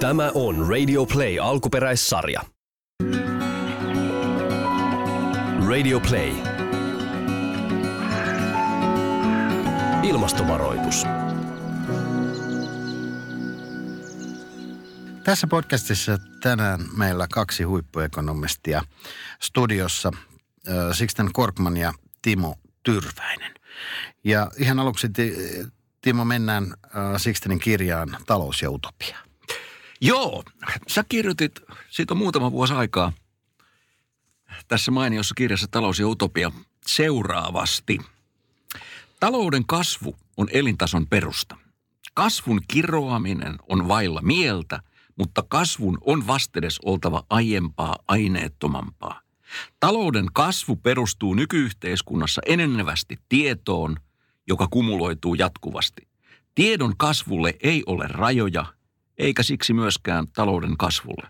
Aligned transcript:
Tämä 0.00 0.30
on 0.34 0.68
Radio 0.68 1.06
Play 1.06 1.38
alkuperäissarja. 1.38 2.40
Radio 5.68 6.00
Play. 6.00 6.32
Ilmastovaroitus. 10.02 11.04
Tässä 15.24 15.46
podcastissa 15.46 16.18
tänään 16.42 16.80
meillä 16.96 17.26
kaksi 17.32 17.62
huippuekonomistia 17.62 18.82
studiossa, 19.42 20.12
äh, 20.68 20.74
Sixten 20.92 21.32
Korkman 21.32 21.76
ja 21.76 21.92
Timo 22.22 22.54
Tyrväinen. 22.82 23.54
Ja 24.24 24.50
ihan 24.58 24.78
aluksi 24.78 25.08
Timo 26.00 26.24
mennään 26.24 26.64
äh, 26.84 26.90
Sixtenin 27.16 27.58
kirjaan 27.58 28.16
Talous 28.26 28.62
ja 28.62 28.70
utopia. 28.70 29.26
Joo, 30.00 30.44
sä 30.88 31.04
kirjoitit, 31.08 31.60
siitä 31.90 32.14
on 32.14 32.18
muutama 32.18 32.52
vuosi 32.52 32.74
aikaa, 32.74 33.12
tässä 34.68 34.90
mainiossa 34.90 35.34
kirjassa 35.34 35.66
Talous 35.70 35.98
ja 35.98 36.08
utopia 36.08 36.52
seuraavasti. 36.86 37.98
Talouden 39.20 39.66
kasvu 39.66 40.16
on 40.36 40.48
elintason 40.52 41.06
perusta. 41.06 41.56
Kasvun 42.14 42.60
kiroaminen 42.68 43.56
on 43.68 43.88
vailla 43.88 44.22
mieltä, 44.22 44.80
mutta 45.18 45.42
kasvun 45.48 45.98
on 46.00 46.26
vastedes 46.26 46.78
oltava 46.84 47.24
aiempaa 47.30 47.96
aineettomampaa. 48.08 49.20
Talouden 49.80 50.26
kasvu 50.32 50.76
perustuu 50.76 51.34
nykyyhteiskunnassa 51.34 52.42
enenevästi 52.46 53.18
tietoon, 53.28 53.96
joka 54.46 54.68
kumuloituu 54.70 55.34
jatkuvasti. 55.34 56.08
Tiedon 56.54 56.96
kasvulle 56.96 57.54
ei 57.62 57.82
ole 57.86 58.08
rajoja, 58.08 58.66
eikä 59.18 59.42
siksi 59.42 59.72
myöskään 59.72 60.28
talouden 60.28 60.76
kasvulle. 60.76 61.28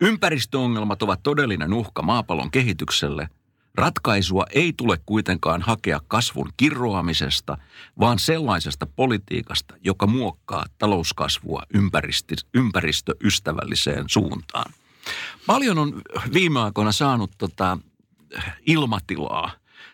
Ympäristöongelmat 0.00 1.02
ovat 1.02 1.22
todellinen 1.22 1.72
uhka 1.72 2.02
maapallon 2.02 2.50
kehitykselle. 2.50 3.28
Ratkaisua 3.74 4.44
ei 4.50 4.72
tule 4.76 4.98
kuitenkaan 5.06 5.62
hakea 5.62 6.00
kasvun 6.08 6.52
kirroamisesta, 6.56 7.58
vaan 8.00 8.18
sellaisesta 8.18 8.86
politiikasta, 8.86 9.74
joka 9.84 10.06
muokkaa 10.06 10.66
talouskasvua 10.78 11.62
ympäristöystävälliseen 12.54 14.04
suuntaan. 14.08 14.72
Paljon 15.46 15.78
on 15.78 16.02
viime 16.32 16.60
aikoina 16.60 16.92
saanut 16.92 17.30
tota 17.38 17.78
ilmatilaa 18.66 19.50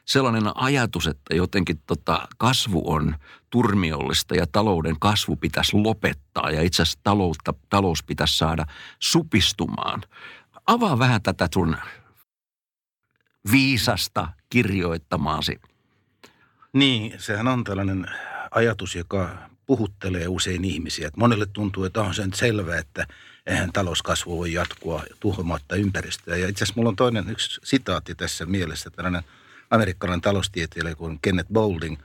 sellainen 0.08 0.50
ajatus, 0.54 1.06
että 1.06 1.34
jotenkin 1.34 1.82
tota 1.86 2.28
kasvu 2.38 2.82
on 2.92 3.14
turmiollista 3.50 4.34
ja 4.34 4.46
talouden 4.46 4.96
kasvu 5.00 5.36
pitäisi 5.36 5.76
lopettaa 5.76 6.50
ja 6.50 6.62
itse 6.62 6.82
asiassa 6.82 7.00
taloutta, 7.02 7.54
talous 7.70 8.02
pitäisi 8.02 8.38
saada 8.38 8.66
supistumaan. 8.98 10.02
Avaa 10.66 10.98
vähän 10.98 11.22
tätä 11.22 11.48
sun 11.54 11.76
viisasta 13.52 14.28
kirjoittamaasi. 14.50 15.60
Niin, 16.72 17.14
sehän 17.18 17.48
on 17.48 17.64
tällainen 17.64 18.06
ajatus, 18.50 18.94
joka 18.94 19.38
puhuttelee 19.66 20.28
usein 20.28 20.64
ihmisiä. 20.64 21.08
Että 21.08 21.20
monelle 21.20 21.46
tuntuu, 21.46 21.84
että 21.84 22.02
on 22.02 22.14
sen 22.14 22.34
selvää, 22.34 22.78
että 22.78 23.06
eihän 23.46 23.72
talouskasvu 23.72 24.38
voi 24.38 24.52
jatkua 24.52 25.02
tuhoamatta 25.20 25.76
ympäristöä. 25.76 26.36
Ja 26.36 26.48
itse 26.48 26.64
asiassa 26.64 26.80
mulla 26.80 26.88
on 26.88 26.96
toinen 26.96 27.30
yksi 27.30 27.60
sitaatti 27.64 28.14
tässä 28.14 28.46
mielessä, 28.46 28.90
tällainen 28.90 29.22
amerikkalainen 29.70 30.20
taloustieteilijä 30.20 30.94
kuin 30.94 31.18
Kenneth 31.22 31.52
Boulding, 31.52 31.96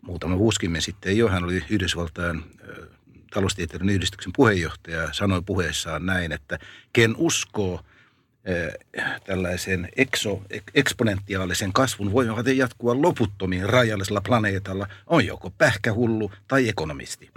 muutama 0.00 0.38
vuosikymmen 0.38 0.82
sitten 0.82 1.16
jo, 1.16 1.28
hän 1.28 1.44
oli 1.44 1.64
Yhdysvaltain 1.70 2.44
taloustieteiden 3.34 3.88
yhdistyksen 3.88 4.32
puheenjohtaja, 4.36 5.12
sanoi 5.12 5.42
puheessaan 5.42 6.06
näin, 6.06 6.32
että 6.32 6.58
ken 6.92 7.14
uskoo– 7.16 7.80
tällaisen 9.26 9.88
ekso, 9.96 10.42
eksponentiaalisen 10.74 11.72
kasvun 11.72 12.12
voivat 12.12 12.46
jatkua 12.46 13.02
loputtomiin 13.02 13.68
rajallisella 13.68 14.20
planeetalla, 14.20 14.88
on 15.06 15.26
joko 15.26 15.50
pähkähullu 15.50 16.32
tai 16.48 16.68
ekonomisti. 16.68 17.30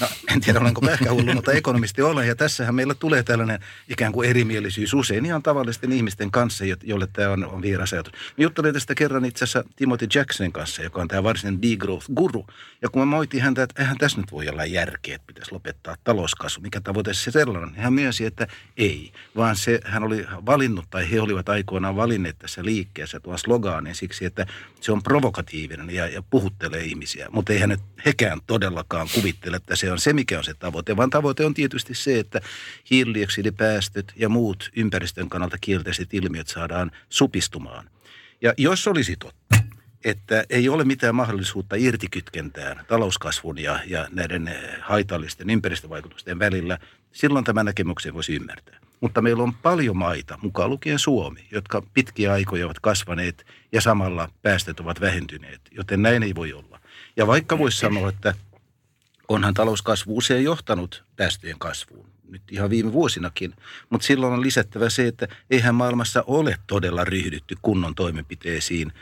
No, 0.00 0.08
en 0.34 0.40
tiedä, 0.40 0.60
olenko 0.60 0.80
pähkähullu, 0.80 1.34
mutta 1.34 1.52
ekonomisti 1.52 2.02
olen. 2.02 2.28
Ja 2.28 2.34
tässähän 2.34 2.74
meillä 2.74 2.94
tulee 2.94 3.22
tällainen 3.22 3.60
ikään 3.88 4.12
kuin 4.12 4.30
erimielisyys 4.30 4.94
usein 4.94 5.26
ihan 5.26 5.42
tavallisten 5.42 5.92
ihmisten 5.92 6.30
kanssa, 6.30 6.64
jolle 6.82 7.08
tämä 7.12 7.30
on, 7.30 7.44
on 7.44 7.62
vieras 7.62 7.92
ajatus. 7.92 8.12
Mä 8.12 8.42
juttelin 8.42 8.74
tästä 8.74 8.94
kerran 8.94 9.24
itse 9.24 9.44
asiassa 9.44 9.64
Timothy 9.76 10.06
Jacksonin 10.14 10.52
kanssa, 10.52 10.82
joka 10.82 11.00
on 11.00 11.08
tämä 11.08 11.22
varsinainen 11.22 11.62
degrowth-guru. 11.62 12.46
Ja 12.82 12.88
kun 12.88 13.02
mä 13.02 13.06
moitin 13.06 13.42
häntä, 13.42 13.62
että 13.62 13.82
eihän 13.82 13.98
tässä 13.98 14.20
nyt 14.20 14.32
voi 14.32 14.48
olla 14.48 14.64
järkeä, 14.64 15.14
että 15.14 15.26
pitäisi 15.26 15.52
lopettaa 15.52 15.96
talouskasvu, 16.04 16.62
mikä 16.62 16.80
tavoite 16.80 17.14
se 17.14 17.30
sellainen. 17.30 17.74
Hän 17.74 17.92
myönsi, 17.92 18.24
että 18.24 18.46
ei, 18.76 19.12
vaan 19.36 19.56
se, 19.56 19.80
hän 19.84 20.02
oli 20.02 20.26
valinnut 20.52 20.84
tai 20.90 21.10
he 21.10 21.20
olivat 21.20 21.48
aikoinaan 21.48 21.96
valinneet 21.96 22.38
tässä 22.38 22.64
liikkeessä 22.64 23.20
tuon 23.20 23.38
slogaanin 23.38 23.94
siksi, 23.94 24.24
että 24.24 24.46
se 24.80 24.92
on 24.92 25.02
provokatiivinen 25.02 25.90
ja, 25.90 26.06
ja 26.06 26.22
puhuttelee 26.22 26.84
ihmisiä. 26.84 27.28
Mutta 27.32 27.52
eihän 27.52 27.68
nyt 27.68 27.80
hekään 28.06 28.40
todellakaan 28.46 29.08
kuvittele, 29.14 29.56
että 29.56 29.76
se 29.76 29.92
on 29.92 29.98
se, 29.98 30.12
mikä 30.12 30.38
on 30.38 30.44
se 30.44 30.54
tavoite, 30.54 30.96
vaan 30.96 31.10
tavoite 31.10 31.46
on 31.46 31.54
tietysti 31.54 31.94
se, 31.94 32.18
että 32.18 32.40
hiilidioksidipäästöt 32.90 34.12
ja 34.16 34.28
muut 34.28 34.70
ympäristön 34.76 35.28
kannalta 35.28 35.56
kielteiset 35.60 36.14
ilmiöt 36.14 36.48
saadaan 36.48 36.90
supistumaan. 37.08 37.90
Ja 38.42 38.54
jos 38.56 38.88
olisi 38.88 39.16
totta, 39.16 39.56
että 40.04 40.44
ei 40.50 40.68
ole 40.68 40.84
mitään 40.84 41.14
mahdollisuutta 41.14 41.76
irtikytkentään 41.76 42.84
talouskasvun 42.88 43.58
ja, 43.58 43.80
ja 43.86 44.08
näiden 44.12 44.50
haitallisten 44.80 45.50
ympäristövaikutusten 45.50 46.38
välillä, 46.38 46.78
silloin 47.12 47.44
tämä 47.44 47.64
näkemyksen 47.64 48.14
voisi 48.14 48.34
ymmärtää. 48.34 48.79
Mutta 49.00 49.22
meillä 49.22 49.42
on 49.42 49.54
paljon 49.54 49.96
maita, 49.96 50.38
mukaan 50.42 50.70
lukien 50.70 50.98
Suomi, 50.98 51.46
jotka 51.50 51.82
pitkiä 51.94 52.32
aikoja 52.32 52.66
ovat 52.66 52.80
kasvaneet 52.80 53.46
ja 53.72 53.80
samalla 53.80 54.28
päästöt 54.42 54.80
ovat 54.80 55.00
vähentyneet, 55.00 55.60
joten 55.70 56.02
näin 56.02 56.22
ei 56.22 56.34
voi 56.34 56.52
olla. 56.52 56.80
Ja 57.16 57.26
vaikka 57.26 57.58
voisi 57.58 57.78
sanoa, 57.78 58.08
että 58.08 58.34
onhan 59.28 59.54
talouskasvu 59.54 60.16
usein 60.16 60.44
johtanut 60.44 61.04
päästöjen 61.16 61.58
kasvuun, 61.58 62.10
nyt 62.28 62.42
ihan 62.50 62.70
viime 62.70 62.92
vuosinakin, 62.92 63.54
mutta 63.90 64.06
silloin 64.06 64.32
on 64.32 64.42
lisättävä 64.42 64.90
se, 64.90 65.06
että 65.06 65.28
eihän 65.50 65.74
maailmassa 65.74 66.24
ole 66.26 66.56
todella 66.66 67.04
ryhdytty 67.04 67.56
kunnon 67.62 67.94
toimenpiteisiin– 67.94 68.92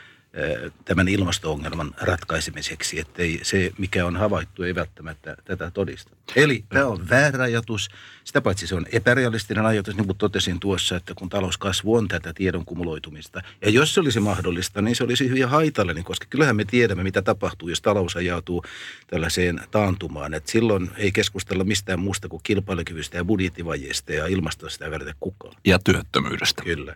tämän 0.85 1.07
ilmasto-ongelman 1.07 1.93
ratkaisemiseksi, 2.01 2.99
ettei 2.99 3.39
se, 3.43 3.71
mikä 3.77 4.05
on 4.05 4.17
havaittu, 4.17 4.63
ei 4.63 4.75
välttämättä 4.75 5.37
tätä 5.45 5.71
todista. 5.71 6.11
Eli 6.35 6.63
tämä 6.69 6.85
on 6.85 7.09
väärä 7.09 7.43
ajatus. 7.43 7.89
Sitä 8.23 8.41
paitsi 8.41 8.67
se 8.67 8.75
on 8.75 8.85
epärealistinen 8.91 9.65
ajatus, 9.65 9.95
niin 9.95 10.05
kuin 10.05 10.17
totesin 10.17 10.59
tuossa, 10.59 10.95
että 10.95 11.13
kun 11.15 11.29
talouskasvu 11.29 11.95
on 11.95 12.07
tätä 12.07 12.33
tiedon 12.33 12.65
kumuloitumista. 12.65 13.41
Ja 13.61 13.69
jos 13.69 13.93
se 13.93 13.99
olisi 13.99 14.19
mahdollista, 14.19 14.81
niin 14.81 14.95
se 14.95 15.03
olisi 15.03 15.29
hyvin 15.29 15.47
haitallinen, 15.47 16.03
koska 16.03 16.25
kyllähän 16.29 16.55
me 16.55 16.65
tiedämme, 16.65 17.03
mitä 17.03 17.21
tapahtuu, 17.21 17.69
jos 17.69 17.81
talous 17.81 18.15
ajautuu 18.15 18.63
tällaiseen 19.07 19.61
taantumaan. 19.71 20.33
Että 20.33 20.51
silloin 20.51 20.91
ei 20.97 21.11
keskustella 21.11 21.63
mistään 21.63 21.99
muusta 21.99 22.27
kuin 22.27 22.43
kilpailukyvystä 22.43 23.17
ja 23.17 23.25
budjettivajeista 23.25 24.13
ja 24.13 24.27
ilmastosta 24.27 24.83
ja 24.83 24.91
välitä 24.91 25.13
kukaan. 25.19 25.55
Ja 25.65 25.79
työttömyydestä. 25.79 26.63
Kyllä. 26.63 26.95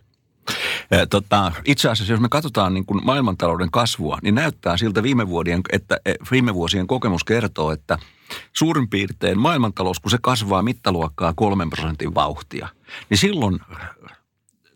Tota, 1.09 1.51
itse 1.66 1.89
asiassa, 1.89 2.13
jos 2.13 2.21
me 2.21 2.29
katsotaan 2.29 2.73
niin 2.73 2.85
kuin 2.85 3.05
maailmantalouden 3.05 3.71
kasvua, 3.71 4.19
niin 4.21 4.35
näyttää 4.35 4.77
siltä 4.77 5.03
viime, 5.03 5.27
vuodien, 5.27 5.61
että 5.71 5.99
e, 6.05 6.13
viime 6.31 6.53
vuosien 6.53 6.88
kokemus 6.88 7.23
kertoo, 7.23 7.71
että 7.71 7.97
suurin 8.53 8.89
piirtein 8.89 9.39
maailmantalous, 9.39 9.99
kun 9.99 10.11
se 10.11 10.17
kasvaa 10.21 10.61
mittaluokkaa 10.61 11.33
kolmen 11.35 11.69
prosentin 11.69 12.16
vauhtia, 12.16 12.67
niin 13.09 13.17
silloin 13.17 13.59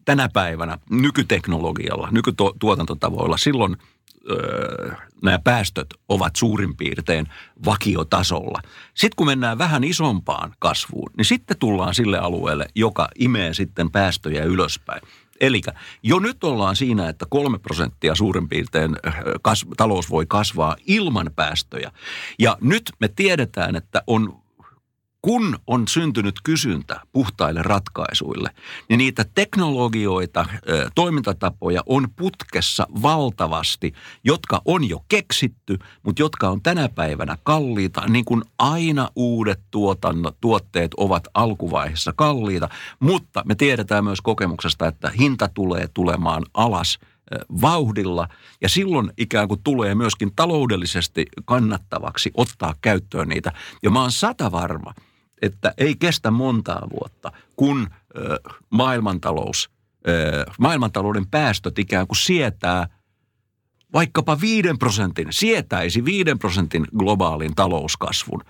tänä 0.05 0.29
päivänä 0.29 0.77
nykyteknologialla, 0.89 2.07
nykytuotantotavoilla, 2.11 3.37
silloin 3.37 3.77
öö, 4.31 4.91
nämä 5.23 5.39
päästöt 5.39 5.87
ovat 6.09 6.35
suurin 6.35 6.77
piirtein 6.77 7.27
vakiotasolla. 7.65 8.61
Sitten 8.93 9.15
kun 9.15 9.27
mennään 9.27 9.57
vähän 9.57 9.83
isompaan 9.83 10.53
kasvuun, 10.59 11.11
niin 11.17 11.25
sitten 11.25 11.57
tullaan 11.57 11.95
sille 11.95 12.17
alueelle, 12.19 12.67
joka 12.75 13.07
imee 13.15 13.53
sitten 13.53 13.91
päästöjä 13.91 14.43
ylöspäin. 14.43 15.01
Eli 15.41 15.61
jo 16.03 16.19
nyt 16.19 16.43
ollaan 16.43 16.75
siinä, 16.75 17.09
että 17.09 17.25
kolme 17.29 17.59
prosenttia 17.59 18.15
suurin 18.15 18.49
piirtein 18.49 18.95
äh, 19.07 19.15
kas, 19.41 19.65
talous 19.77 20.09
voi 20.09 20.25
kasvaa 20.25 20.75
ilman 20.85 21.31
päästöjä. 21.35 21.91
Ja 22.39 22.57
nyt 22.61 22.83
me 22.99 23.07
tiedetään, 23.07 23.75
että 23.75 24.03
on 24.07 24.46
kun 25.21 25.59
on 25.67 25.87
syntynyt 25.87 26.35
kysyntä 26.43 27.01
puhtaille 27.11 27.61
ratkaisuille, 27.63 28.49
niin 28.89 28.97
niitä 28.97 29.25
teknologioita, 29.35 30.45
toimintatapoja 30.95 31.83
on 31.85 32.07
putkessa 32.15 32.87
valtavasti, 33.01 33.93
jotka 34.23 34.61
on 34.65 34.89
jo 34.89 34.99
keksitty, 35.09 35.79
mutta 36.03 36.21
jotka 36.21 36.49
on 36.49 36.61
tänä 36.61 36.89
päivänä 36.89 37.37
kalliita, 37.43 38.01
niin 38.07 38.25
kuin 38.25 38.41
aina 38.59 39.09
uudet 39.15 39.59
tuotannot, 39.71 40.37
tuotteet 40.41 40.91
ovat 40.97 41.27
alkuvaiheessa 41.33 42.13
kalliita, 42.15 42.69
mutta 42.99 43.43
me 43.45 43.55
tiedetään 43.55 44.03
myös 44.03 44.21
kokemuksesta, 44.21 44.87
että 44.87 45.09
hinta 45.09 45.47
tulee 45.53 45.87
tulemaan 45.93 46.43
alas 46.53 46.99
vauhdilla 47.61 48.27
ja 48.61 48.69
silloin 48.69 49.11
ikään 49.17 49.47
kuin 49.47 49.63
tulee 49.63 49.95
myöskin 49.95 50.31
taloudellisesti 50.35 51.25
kannattavaksi 51.45 52.31
ottaa 52.33 52.73
käyttöön 52.81 53.29
niitä. 53.29 53.53
Ja 53.83 53.89
mä 53.89 54.01
oon 54.01 54.11
sata 54.11 54.51
varma– 54.51 54.93
että 55.41 55.73
ei 55.77 55.95
kestä 55.95 56.31
montaa 56.31 56.87
vuotta, 56.89 57.31
kun 57.55 57.89
maailmantalous, 58.69 59.69
maailmantalouden 60.59 61.27
päästöt 61.27 61.79
ikään 61.79 62.07
kuin 62.07 62.17
sietää 62.17 62.87
vaikkapa 63.93 64.41
viiden 64.41 64.77
prosentin, 64.77 65.27
sietäisi 65.29 66.05
viiden 66.05 66.39
prosentin 66.39 66.87
globaalin 66.97 67.55
talouskasvun. 67.55 68.43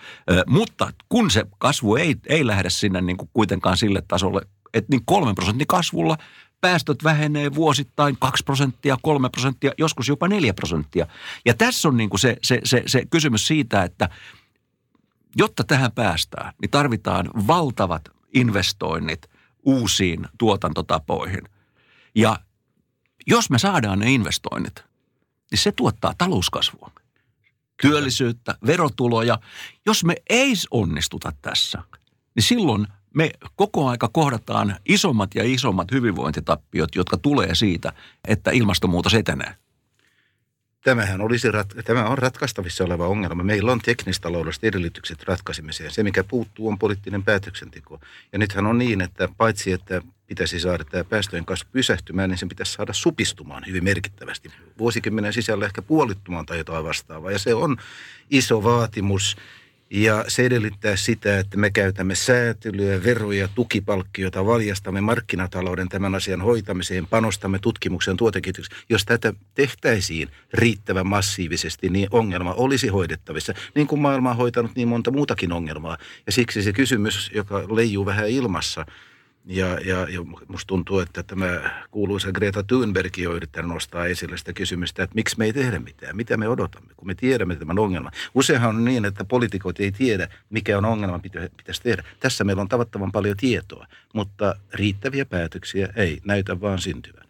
Mutta 0.47 0.93
kun 1.09 1.31
se 1.31 1.45
kasvu 1.57 1.95
ei, 1.95 2.15
ei 2.29 2.47
lähde 2.47 2.69
sinne 2.69 3.01
niin 3.01 3.17
kuin 3.17 3.29
kuitenkaan 3.33 3.77
sille 3.77 4.03
tasolle, 4.07 4.41
että 4.73 4.87
niin 4.91 5.05
kolmen 5.05 5.35
prosentin 5.35 5.67
kasvulla 5.67 6.17
päästöt 6.61 7.03
vähenee 7.03 7.55
vuosittain 7.55 8.17
2 8.19 8.43
prosenttia, 8.43 8.97
3 9.01 9.29
prosenttia, 9.29 9.71
joskus 9.77 10.07
jopa 10.07 10.27
4 10.27 10.53
prosenttia. 10.53 11.07
Ja 11.45 11.53
tässä 11.53 11.87
on 11.87 11.97
niin 11.97 12.09
kuin 12.09 12.19
se, 12.19 12.37
se, 12.43 12.59
se, 12.63 12.83
se 12.85 13.05
kysymys 13.09 13.47
siitä, 13.47 13.83
että 13.83 14.09
jotta 15.37 15.63
tähän 15.63 15.91
päästään, 15.91 16.53
niin 16.61 16.71
tarvitaan 16.71 17.29
valtavat 17.47 18.09
investoinnit 18.33 19.29
uusiin 19.63 20.27
tuotantotapoihin. 20.37 21.41
Ja 22.15 22.39
jos 23.27 23.49
me 23.49 23.59
saadaan 23.59 23.99
ne 23.99 24.11
investoinnit, 24.11 24.83
niin 25.51 25.59
se 25.59 25.71
tuottaa 25.71 26.13
talouskasvua, 26.17 26.91
työllisyyttä, 27.81 28.55
verotuloja. 28.65 29.39
Jos 29.85 30.03
me 30.03 30.15
ei 30.29 30.53
onnistuta 30.71 31.33
tässä, 31.41 31.83
niin 32.35 32.43
silloin 32.43 32.87
me 33.13 33.31
koko 33.55 33.87
aika 33.87 34.07
kohdataan 34.07 34.75
isommat 34.85 35.35
ja 35.35 35.43
isommat 35.43 35.91
hyvinvointitappiot, 35.91 36.95
jotka 36.95 37.17
tulee 37.17 37.55
siitä, 37.55 37.93
että 38.27 38.51
ilmastonmuutos 38.51 39.13
etenee. 39.13 39.55
Tämähän 40.87 41.21
olisi, 41.21 41.47
tämä 41.83 42.05
on 42.05 42.17
ratkaistavissa 42.17 42.83
oleva 42.83 43.07
ongelma. 43.07 43.43
Meillä 43.43 43.71
on 43.71 43.79
teknistaloudelliset 43.79 44.63
edellytykset 44.63 45.23
ratkaisemiseen. 45.23 45.91
Se, 45.91 46.03
mikä 46.03 46.23
puuttuu, 46.23 46.67
on 46.67 46.79
poliittinen 46.79 47.23
päätöksenteko. 47.23 47.99
Ja 48.31 48.39
nythän 48.39 48.65
on 48.65 48.77
niin, 48.77 49.01
että 49.01 49.29
paitsi 49.37 49.71
että 49.71 50.01
pitäisi 50.27 50.59
saada 50.59 50.83
tämä 50.83 51.03
päästöjen 51.03 51.45
kasvu 51.45 51.69
pysähtymään, 51.71 52.29
niin 52.29 52.37
sen 52.37 52.49
pitäisi 52.49 52.71
saada 52.71 52.93
supistumaan 52.93 53.63
hyvin 53.67 53.83
merkittävästi. 53.83 54.51
Vuosikymmenen 54.77 55.33
sisällä 55.33 55.65
ehkä 55.65 55.81
puolittumaan 55.81 56.45
tai 56.45 56.57
jotain 56.57 56.85
vastaavaa. 56.85 57.31
Ja 57.31 57.39
se 57.39 57.53
on 57.53 57.77
iso 58.29 58.63
vaatimus 58.63 59.37
ja 59.89 60.25
se 60.27 60.45
edellyttää 60.45 60.95
sitä, 60.95 61.39
että 61.39 61.57
me 61.57 61.69
käytämme 61.69 62.15
säätelyä, 62.15 63.03
veroja, 63.03 63.47
tukipalkkioita, 63.55 64.45
valjastamme 64.45 65.01
markkinatalouden 65.01 65.89
tämän 65.89 66.15
asian 66.15 66.41
hoitamiseen, 66.41 67.07
panostamme 67.07 67.59
tutkimuksen 67.59 68.17
tuotekehitykseen. 68.17 68.81
Jos 68.89 69.05
tätä 69.05 69.33
tehtäisiin 69.55 70.29
riittävän 70.53 71.07
massiivisesti, 71.07 71.89
niin 71.89 72.07
ongelma 72.11 72.53
olisi 72.53 72.87
hoidettavissa. 72.87 73.53
Niin 73.75 73.87
kuin 73.87 74.01
maailma 74.01 74.31
on 74.31 74.37
hoitanut 74.37 74.71
niin 74.75 74.87
monta 74.87 75.11
muutakin 75.11 75.51
ongelmaa. 75.51 75.97
Ja 76.25 76.31
siksi 76.31 76.63
se 76.63 76.73
kysymys, 76.73 77.31
joka 77.33 77.63
leijuu 77.75 78.05
vähän 78.05 78.29
ilmassa– 78.29 78.85
ja, 79.47 79.79
ja, 79.85 80.07
ja 80.09 80.23
musta 80.47 80.67
tuntuu, 80.67 80.99
että 80.99 81.23
tämä 81.23 81.47
kuuluisa 81.91 82.31
Greta 82.31 82.63
Thunberg 82.63 83.13
on 83.27 83.35
yrittänyt 83.35 83.71
nostaa 83.71 84.05
esille 84.05 84.37
sitä 84.37 84.53
kysymystä, 84.53 85.03
että 85.03 85.15
miksi 85.15 85.37
me 85.37 85.45
ei 85.45 85.53
tehdä 85.53 85.79
mitään, 85.79 86.15
mitä 86.15 86.37
me 86.37 86.47
odotamme, 86.47 86.93
kun 86.97 87.07
me 87.07 87.15
tiedämme 87.15 87.55
tämän 87.55 87.79
ongelman. 87.79 88.11
Useinhan 88.33 88.75
on 88.75 88.85
niin, 88.85 89.05
että 89.05 89.25
poliitikot 89.25 89.79
ei 89.79 89.91
tiedä, 89.91 90.27
mikä 90.49 90.77
on 90.77 90.85
ongelma, 90.85 91.19
mitä 91.23 91.49
pitäisi 91.57 91.81
tehdä. 91.81 92.03
Tässä 92.19 92.43
meillä 92.43 92.61
on 92.61 92.67
tavattoman 92.67 93.11
paljon 93.11 93.37
tietoa, 93.37 93.87
mutta 94.13 94.55
riittäviä 94.73 95.25
päätöksiä 95.25 95.89
ei 95.95 96.21
näytä 96.25 96.61
vaan 96.61 96.79
syntyvän 96.79 97.26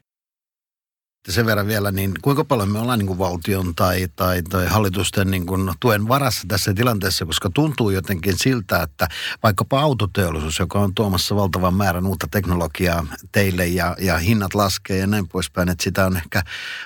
sen 1.30 1.46
verran 1.46 1.68
vielä, 1.68 1.92
niin 1.92 2.14
kuinka 2.22 2.44
paljon 2.46 2.72
me 2.72 2.80
ollaan 2.80 3.00
niin 3.00 3.08
kuin 3.08 3.20
valtion 3.20 3.76
tai, 3.76 4.08
tai, 4.16 4.44
tai 4.44 4.68
hallitusten 4.68 5.32
niin 5.32 5.46
kuin 5.46 5.74
tuen 5.80 6.08
varassa 6.08 6.48
tässä 6.48 6.74
tilanteessa, 6.74 7.26
koska 7.26 7.50
tuntuu 7.54 7.90
jotenkin 7.90 8.34
siltä, 8.38 8.82
että 8.82 9.08
vaikkapa 9.44 9.82
autoteollisuus, 9.82 10.60
joka 10.60 10.80
on 10.80 10.96
tuomassa 10.96 11.36
valtavan 11.36 11.74
määrän 11.74 12.06
uutta 12.06 12.28
teknologiaa 12.32 13.08
teille 13.32 13.68
ja, 13.68 13.96
ja 14.00 14.18
hinnat 14.18 14.56
laskee 14.56 14.98
ja 14.98 15.08
näin 15.08 15.28
poispäin, 15.28 15.70
että 15.70 15.84
sitä 15.84 16.06
on 16.06 16.18
ehkä 16.18 16.44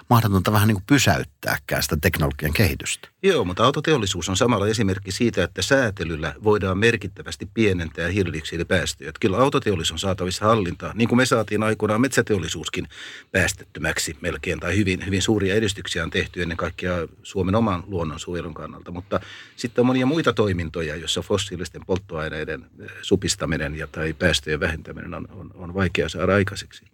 mahdotonta 0.10 0.52
vähän 0.52 0.68
niin 0.68 0.76
kuin 0.76 0.86
pysäyttääkään 0.88 1.84
sitä 1.84 1.98
teknologian 2.02 2.54
kehitystä. 2.54 3.11
Joo, 3.24 3.46
mutta 3.46 3.66
autoteollisuus 3.66 4.30
on 4.30 4.38
samalla 4.38 4.68
esimerkki 4.68 5.12
siitä, 5.12 5.44
että 5.44 5.62
säätelyllä 5.62 6.36
voidaan 6.44 6.78
merkittävästi 6.78 7.50
pienentää 7.54 8.08
hiilidioksidipäästöjä. 8.08 9.12
Kyllä 9.20 9.38
autoteollisuus 9.38 9.92
on 9.92 10.00
saatavissa 10.00 10.46
hallintaa, 10.46 10.94
niin 10.96 11.10
kuin 11.10 11.18
me 11.18 11.26
saatiin 11.26 11.64
aikoinaan 11.64 12.02
metsäteollisuuskin 12.02 12.88
päästettömäksi 13.32 14.18
melkein, 14.22 14.60
tai 14.60 14.78
hyvin, 14.78 15.06
hyvin 15.06 15.22
suuria 15.22 15.56
edistyksiä 15.56 16.04
on 16.04 16.10
tehty 16.10 16.42
ennen 16.42 16.58
kaikkea 16.58 16.94
Suomen 17.24 17.56
oman 17.56 17.84
luonnonsuojelun 17.88 18.54
kannalta. 18.54 18.92
Mutta 18.92 19.20
sitten 19.56 19.82
on 19.82 19.86
monia 19.86 20.06
muita 20.06 20.34
toimintoja, 20.34 20.96
joissa 20.96 21.22
fossiilisten 21.22 21.86
polttoaineiden 21.86 22.66
eh, 22.80 22.92
supistaminen 23.02 23.76
ja 23.76 23.88
tai 23.88 24.14
päästöjen 24.14 24.60
vähentäminen 24.60 25.14
on, 25.14 25.28
on, 25.32 25.52
on 25.56 25.74
vaikea 25.74 26.10
saada 26.10 26.36
aikaiseksi. 26.36 26.86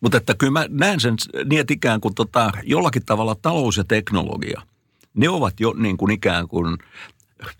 Mutta 0.00 0.16
että 0.16 0.34
kyllä 0.34 0.52
mä 0.52 0.66
näen 0.68 1.00
sen 1.00 1.14
niin, 1.44 1.60
että 1.60 1.74
ikään 1.74 2.00
kuin 2.00 2.14
tota, 2.14 2.52
jollakin 2.62 3.04
tavalla 3.06 3.34
talous 3.34 3.76
ja 3.76 3.84
teknologia– 3.84 4.62
ne 5.14 5.28
ovat 5.28 5.60
jo 5.60 5.74
niin 5.76 5.96
kuin 5.96 6.12
ikään 6.12 6.48
kuin, 6.48 6.78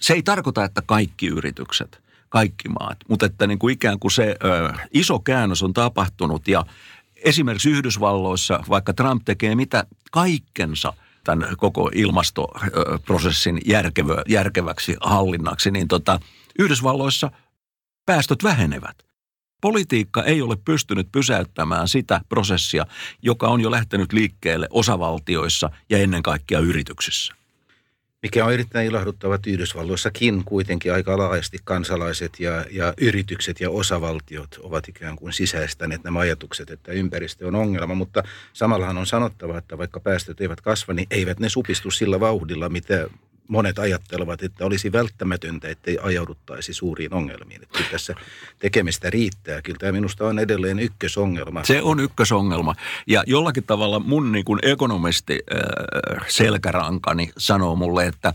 se 0.01 0.13
ei 0.13 0.23
tarkoita, 0.23 0.65
että 0.65 0.83
kaikki 0.87 1.27
yritykset, 1.27 2.03
kaikki 2.29 2.69
maat, 2.69 2.99
mutta 3.09 3.27
että 3.27 3.47
niin 3.47 3.59
kuin 3.59 3.73
ikään 3.73 3.99
kuin 3.99 4.13
se 4.13 4.37
ö, 4.45 4.73
iso 4.93 5.19
käännös 5.19 5.63
on 5.63 5.73
tapahtunut 5.73 6.49
ja 6.49 6.67
esimerkiksi 7.25 7.71
Yhdysvalloissa, 7.71 8.61
vaikka 8.69 8.93
Trump 8.93 9.23
tekee 9.25 9.55
mitä 9.55 9.85
kaikkensa 10.11 10.93
tämän 11.25 11.57
koko 11.57 11.91
ilmastoprosessin 11.95 13.61
järkevä, 13.67 14.23
järkeväksi 14.29 14.97
hallinnaksi, 15.01 15.71
niin 15.71 15.89
tota, 15.89 16.21
Yhdysvalloissa 16.59 17.31
päästöt 18.07 18.45
vähenevät. 18.45 18.97
Politiikka 19.61 20.23
ei 20.23 20.43
ole 20.43 20.57
pystynyt 20.57 21.13
pysäyttämään 21.13 21.89
sitä 21.89 22.21
prosessia, 22.29 22.87
joka 23.23 23.49
on 23.49 23.61
jo 23.61 23.71
lähtenyt 23.71 24.13
liikkeelle 24.13 24.67
osavaltioissa 24.71 25.71
ja 25.91 25.99
ennen 25.99 26.23
kaikkea 26.23 26.59
yrityksissä. 26.59 27.40
Mikä 28.23 28.45
on 28.45 28.53
erittäin 28.53 28.87
ilahduttava, 28.87 29.35
että 29.35 29.51
Yhdysvalloissakin 29.51 30.45
kuitenkin 30.45 30.93
aika 30.93 31.19
laajasti 31.19 31.59
kansalaiset 31.65 32.41
ja, 32.41 32.65
ja 32.71 32.95
yritykset 33.01 33.61
ja 33.61 33.71
osavaltiot 33.71 34.59
ovat 34.63 34.89
ikään 34.89 35.17
kuin 35.17 35.33
sisäistäneet 35.33 36.05
nämä 36.05 36.19
ajatukset, 36.19 36.71
että 36.71 36.93
ympäristö 36.93 37.47
on 37.47 37.55
ongelma. 37.55 37.95
Mutta 37.95 38.23
samallahan 38.53 38.99
on 38.99 39.07
sanottava, 39.07 39.59
että 39.59 39.79
vaikka 39.79 40.01
päästöt 40.01 40.41
eivät 40.41 40.61
kasva, 40.61 40.95
niin 40.95 41.07
eivät 41.11 41.41
ne 41.41 41.49
supistu 41.49 41.91
sillä 41.91 42.21
vauhdilla, 42.21 42.69
mitä 42.69 43.09
monet 43.51 43.79
ajattelevat, 43.79 44.43
että 44.43 44.65
olisi 44.65 44.93
välttämätöntä, 44.93 45.69
ettei 45.69 45.99
ajauduttaisi 46.03 46.73
suuriin 46.73 47.15
ongelmiin. 47.15 47.63
Että 47.63 47.79
tässä 47.91 48.15
tekemistä 48.59 49.11
riittää. 49.11 49.63
Kyllä 49.63 49.79
tämä 49.79 49.93
minusta 49.93 50.27
on 50.27 50.39
edelleen 50.39 50.79
ykkösongelma. 50.79 51.65
Se 51.65 51.83
on 51.83 52.01
ykkösongelma. 52.01 52.75
Ja 53.07 53.25
jollakin 53.27 53.65
tavalla 53.65 53.99
mun 53.99 54.33
niin 54.33 54.45
kuin 54.45 54.59
ekonomisti 54.63 55.39
äh, 55.55 56.27
selkärankani 56.29 57.31
sanoo 57.39 57.77
mulle, 57.77 58.07
että 58.07 58.33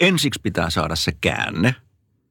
ensiksi 0.00 0.40
pitää 0.42 0.70
saada 0.70 0.96
se 0.96 1.12
käänne, 1.20 1.74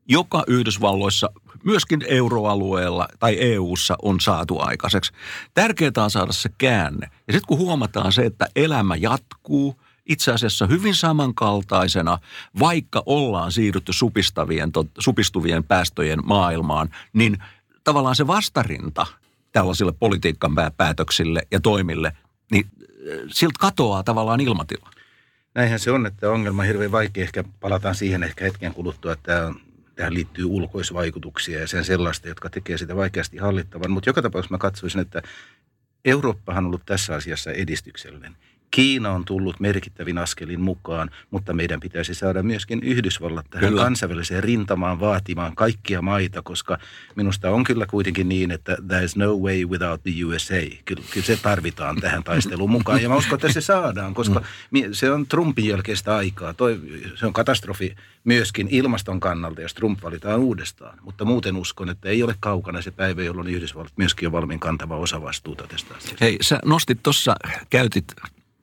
joka 0.08 0.44
Yhdysvalloissa, 0.48 1.30
myöskin 1.63 2.06
euroalueella 2.08 3.08
tai 3.20 3.38
EU:ssa 3.39 3.96
on 4.01 4.20
saatu 4.20 4.60
aikaiseksi. 4.60 5.12
Tärkeää 5.53 5.92
on 5.98 6.12
saada 6.12 6.32
se 6.32 6.50
käänne. 6.58 7.08
Ja 7.27 7.34
sitten 7.34 7.48
kun 7.48 7.58
huomataan 7.58 8.12
se, 8.12 8.22
että 8.22 8.48
elämä 8.56 8.96
jatkuu– 8.96 9.75
itse 10.08 10.32
asiassa 10.32 10.68
hyvin 10.68 10.96
samankaltaisena, 10.96 12.20
vaikka 12.60 13.04
ollaan 13.06 13.52
siirrytty 13.52 13.94
supistavien, 13.94 14.72
supistuvien 15.00 15.64
päästöjen 15.64 16.20
maailmaan, 16.26 16.90
niin 17.14 17.38
tavallaan 17.84 18.16
se 18.16 18.28
vastarinta 18.28 19.06
tällaisille 19.52 19.92
politiikan 19.92 20.56
päätöksille 20.78 21.42
ja 21.52 21.60
toimille, 21.60 22.14
niin 22.52 22.66
äh, 22.82 23.20
siltä 23.32 23.60
katoaa 23.60 24.04
tavallaan 24.04 24.42
ilmatila. 24.42 24.90
Näinhän 25.56 25.80
se 25.80 25.92
on, 25.92 26.06
että 26.06 26.30
ongelma 26.30 26.62
on 26.62 26.68
hirveän 26.68 26.92
vaikea. 26.92 27.24
Ehkä 27.24 27.44
palataan 27.60 27.96
siihen 27.96 28.24
ehkä 28.24 28.46
hetken 28.46 28.74
kuluttua, 28.74 29.14
että 29.14 29.54
tähän 29.96 30.14
liittyy 30.14 30.46
ulkoisvaikutuksia 30.46 31.60
ja 31.60 31.68
sen 31.68 31.86
sellaista, 31.86 32.28
jotka 32.28 32.50
tekee 32.50 32.78
sitä 32.78 32.96
vaikeasti 32.96 33.38
hallittavan. 33.38 33.92
Mutta 33.92 34.10
joka 34.10 34.22
tapauksessa 34.22 34.54
mä 34.54 34.58
katsoisin, 34.58 35.02
että 35.02 35.22
Eurooppahan 36.06 36.64
on 36.64 36.68
ollut 36.68 36.86
tässä 36.86 37.16
asiassa 37.16 37.52
edistyksellinen. 37.52 38.36
Kiina 38.72 39.12
on 39.12 39.26
tullut 39.26 39.60
merkittävin 39.60 40.18
askelin 40.18 40.62
mukaan, 40.62 41.10
mutta 41.32 41.54
meidän 41.54 41.80
pitäisi 41.80 42.14
saada 42.14 42.44
myöskin 42.44 42.84
Yhdysvallat 42.84 43.46
tähän 43.50 43.70
kyllä. 43.70 43.82
kansainväliseen 43.82 44.44
rintamaan 44.44 45.00
vaatimaan 45.00 45.56
kaikkia 45.56 46.02
maita, 46.02 46.42
koska 46.42 46.78
minusta 47.16 47.52
on 47.52 47.64
kyllä 47.64 47.86
kuitenkin 47.86 48.30
niin, 48.30 48.52
että 48.52 48.78
there 48.88 49.04
is 49.04 49.16
no 49.16 49.38
way 49.38 49.66
without 49.66 50.04
the 50.04 50.12
USA. 50.26 50.56
Kyllä, 50.86 51.04
kyllä 51.14 51.26
se 51.26 51.38
tarvitaan 51.38 51.96
tähän 51.96 52.24
taisteluun 52.24 52.72
mukaan 52.72 53.02
ja 53.02 53.10
mä 53.10 53.16
uskon, 53.16 53.36
että 53.36 53.54
se 53.54 53.62
saadaan, 53.62 54.14
koska 54.14 54.42
se 54.92 55.12
on 55.12 55.28
Trumpin 55.28 55.68
jälkeistä 55.68 56.16
aikaa. 56.16 56.54
Toi, 56.54 56.82
se 57.16 57.26
on 57.26 57.34
katastrofi 57.34 57.96
myöskin 58.24 58.68
ilmaston 58.72 59.20
kannalta, 59.20 59.62
jos 59.62 59.74
Trump 59.74 60.04
valitaan 60.04 60.40
uudestaan. 60.40 61.00
Mutta 61.02 61.26
muuten 61.26 61.56
uskon, 61.56 61.90
että 61.90 62.10
ei 62.10 62.24
ole 62.24 62.36
kaukana 62.40 62.82
se 62.82 62.92
päivä, 62.92 63.24
jolloin 63.24 63.48
Yhdysvallat 63.48 63.94
myöskin 63.98 64.28
on 64.28 64.32
valmiin 64.32 64.60
kantava 64.60 64.98
osa 64.98 65.22
vastuuta 65.22 65.68
tästä 65.68 65.96
asiasta. 65.96 66.26
Hei, 66.26 66.38
sä 66.42 66.60
nostit 66.66 67.04
tuossa, 67.04 67.36
käytit 67.70 68.06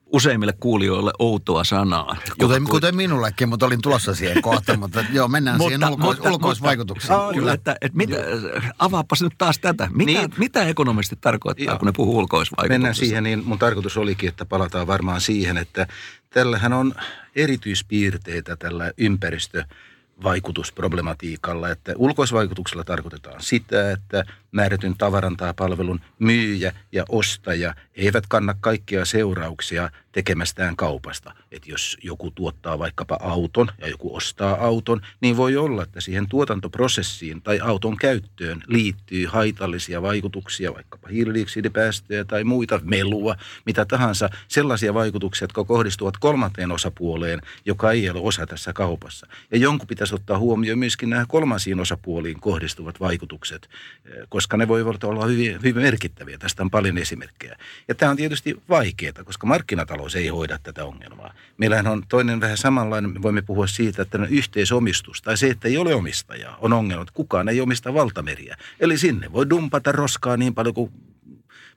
useimmille 0.05 0.53
kuulijoille 0.53 1.11
outoa 1.19 1.63
sanaa. 1.63 2.17
Kuten, 2.39 2.61
joka, 2.61 2.71
kuten 2.71 2.95
minullekin, 2.95 3.49
mutta 3.49 3.65
olin 3.65 3.81
tulossa 3.81 4.15
siihen 4.15 4.41
kohtaan, 4.41 4.79
mutta 4.79 5.05
joo, 5.13 5.27
mennään 5.27 5.57
mutta, 5.57 5.69
siihen 5.69 5.89
ulkois, 5.89 6.17
mutta, 6.17 6.29
ulkoisvaikutuksiin. 6.29 7.17
Mutta, 7.17 7.33
kyllä. 7.33 7.53
Että, 7.53 7.75
että 7.81 7.97
mitä, 7.97 8.15
avaapas 8.79 9.21
nyt 9.21 9.33
taas 9.37 9.59
tätä. 9.59 9.89
Mitä, 9.93 10.11
niin. 10.11 10.33
mitä 10.37 10.63
ekonomisti 10.63 11.17
tarkoittaa, 11.21 11.65
joo. 11.65 11.77
kun 11.77 11.85
ne 11.85 11.91
puhuu 11.95 12.17
ulkoisvaikutuksista? 12.17 12.73
Mennään 12.73 12.95
siihen, 12.95 13.23
niin 13.23 13.43
mun 13.45 13.59
tarkoitus 13.59 13.97
olikin, 13.97 14.29
että 14.29 14.45
palataan 14.45 14.87
varmaan 14.87 15.21
siihen, 15.21 15.57
että 15.57 15.87
tällähän 16.29 16.73
on 16.73 16.95
erityispiirteitä 17.35 18.55
tällä 18.55 18.91
ympäristö 18.97 19.63
vaikutusproblematiikalla, 20.23 21.69
että 21.69 21.93
ulkoisvaikutuksella 21.95 22.83
tarkoitetaan 22.83 23.41
sitä, 23.41 23.91
että 23.91 24.25
määrätyn 24.55 24.97
tavaran 24.97 25.37
tai 25.37 25.53
palvelun 25.55 25.99
myyjä 26.19 26.73
ja 26.91 27.05
ostaja 27.09 27.75
eivät 27.95 28.23
kanna 28.27 28.55
kaikkia 28.61 29.05
seurauksia 29.05 29.89
tekemästään 30.11 30.75
kaupasta. 30.75 31.33
Että 31.51 31.71
jos 31.71 31.97
joku 32.03 32.31
tuottaa 32.31 32.79
vaikkapa 32.79 33.17
auton 33.21 33.67
ja 33.77 33.87
joku 33.87 34.15
ostaa 34.15 34.65
auton, 34.65 35.01
niin 35.21 35.37
voi 35.37 35.57
olla, 35.57 35.83
että 35.83 36.01
siihen 36.01 36.27
tuotantoprosessiin 36.29 37.41
tai 37.41 37.59
auton 37.59 37.97
käyttöön 37.97 38.63
liittyy 38.67 39.25
haitallisia 39.25 40.01
vaikutuksia, 40.01 40.73
vaikkapa 40.73 41.07
hiilidioksidipäästöjä 41.07 42.25
tai 42.25 42.43
muita, 42.43 42.79
melua, 42.83 43.35
mitä 43.65 43.85
tahansa, 43.85 44.29
sellaisia 44.47 44.93
vaikutuksia, 44.93 45.43
jotka 45.43 45.63
kohdistuvat 45.63 46.17
kolmanteen 46.17 46.71
osapuoleen, 46.71 47.41
joka 47.65 47.91
ei 47.91 48.09
ole 48.09 48.19
osa 48.19 48.47
tässä 48.47 48.73
kaupassa. 48.73 49.27
Ja 49.51 49.57
jonkun 49.57 49.87
pitäisi 49.87 50.15
ottaa 50.15 50.39
huomioon 50.39 50.79
myöskin 50.79 51.09
nämä 51.09 51.25
kolmansiin 51.27 51.79
osapuoliin 51.79 52.39
kohdistuvat 52.39 52.99
vaikutukset, 52.99 53.69
koska 54.29 54.44
koska 54.45 54.57
ne 54.57 54.67
voivat 54.67 55.03
olla 55.03 55.25
hyvin, 55.25 55.53
hyvin 55.63 55.75
merkittäviä. 55.75 56.37
Tästä 56.37 56.63
on 56.63 56.71
paljon 56.71 56.97
esimerkkejä. 56.97 57.57
Ja 57.87 57.95
tämä 57.95 58.09
on 58.09 58.17
tietysti 58.17 58.61
vaikeaa, 58.69 59.23
koska 59.23 59.47
markkinatalous 59.47 60.15
ei 60.15 60.27
hoida 60.27 60.59
tätä 60.63 60.85
ongelmaa. 60.85 61.33
Meillähän 61.57 61.87
on 61.87 62.03
toinen 62.09 62.41
vähän 62.41 62.57
samanlainen, 62.57 63.13
me 63.13 63.21
voimme 63.21 63.41
puhua 63.41 63.67
siitä, 63.67 64.01
että 64.01 64.27
yhteisomistus 64.29 65.21
tai 65.21 65.37
se, 65.37 65.47
että 65.47 65.67
ei 65.67 65.77
ole 65.77 65.95
omistajaa, 65.95 66.57
on 66.61 66.73
ongelma, 66.73 67.05
kukaan 67.13 67.49
ei 67.49 67.61
omista 67.61 67.93
valtameriä. 67.93 68.57
Eli 68.79 68.97
sinne 68.97 69.31
voi 69.31 69.49
dumpata 69.49 69.91
roskaa 69.91 70.37
niin 70.37 70.55
paljon 70.55 70.75
kuin 70.75 70.91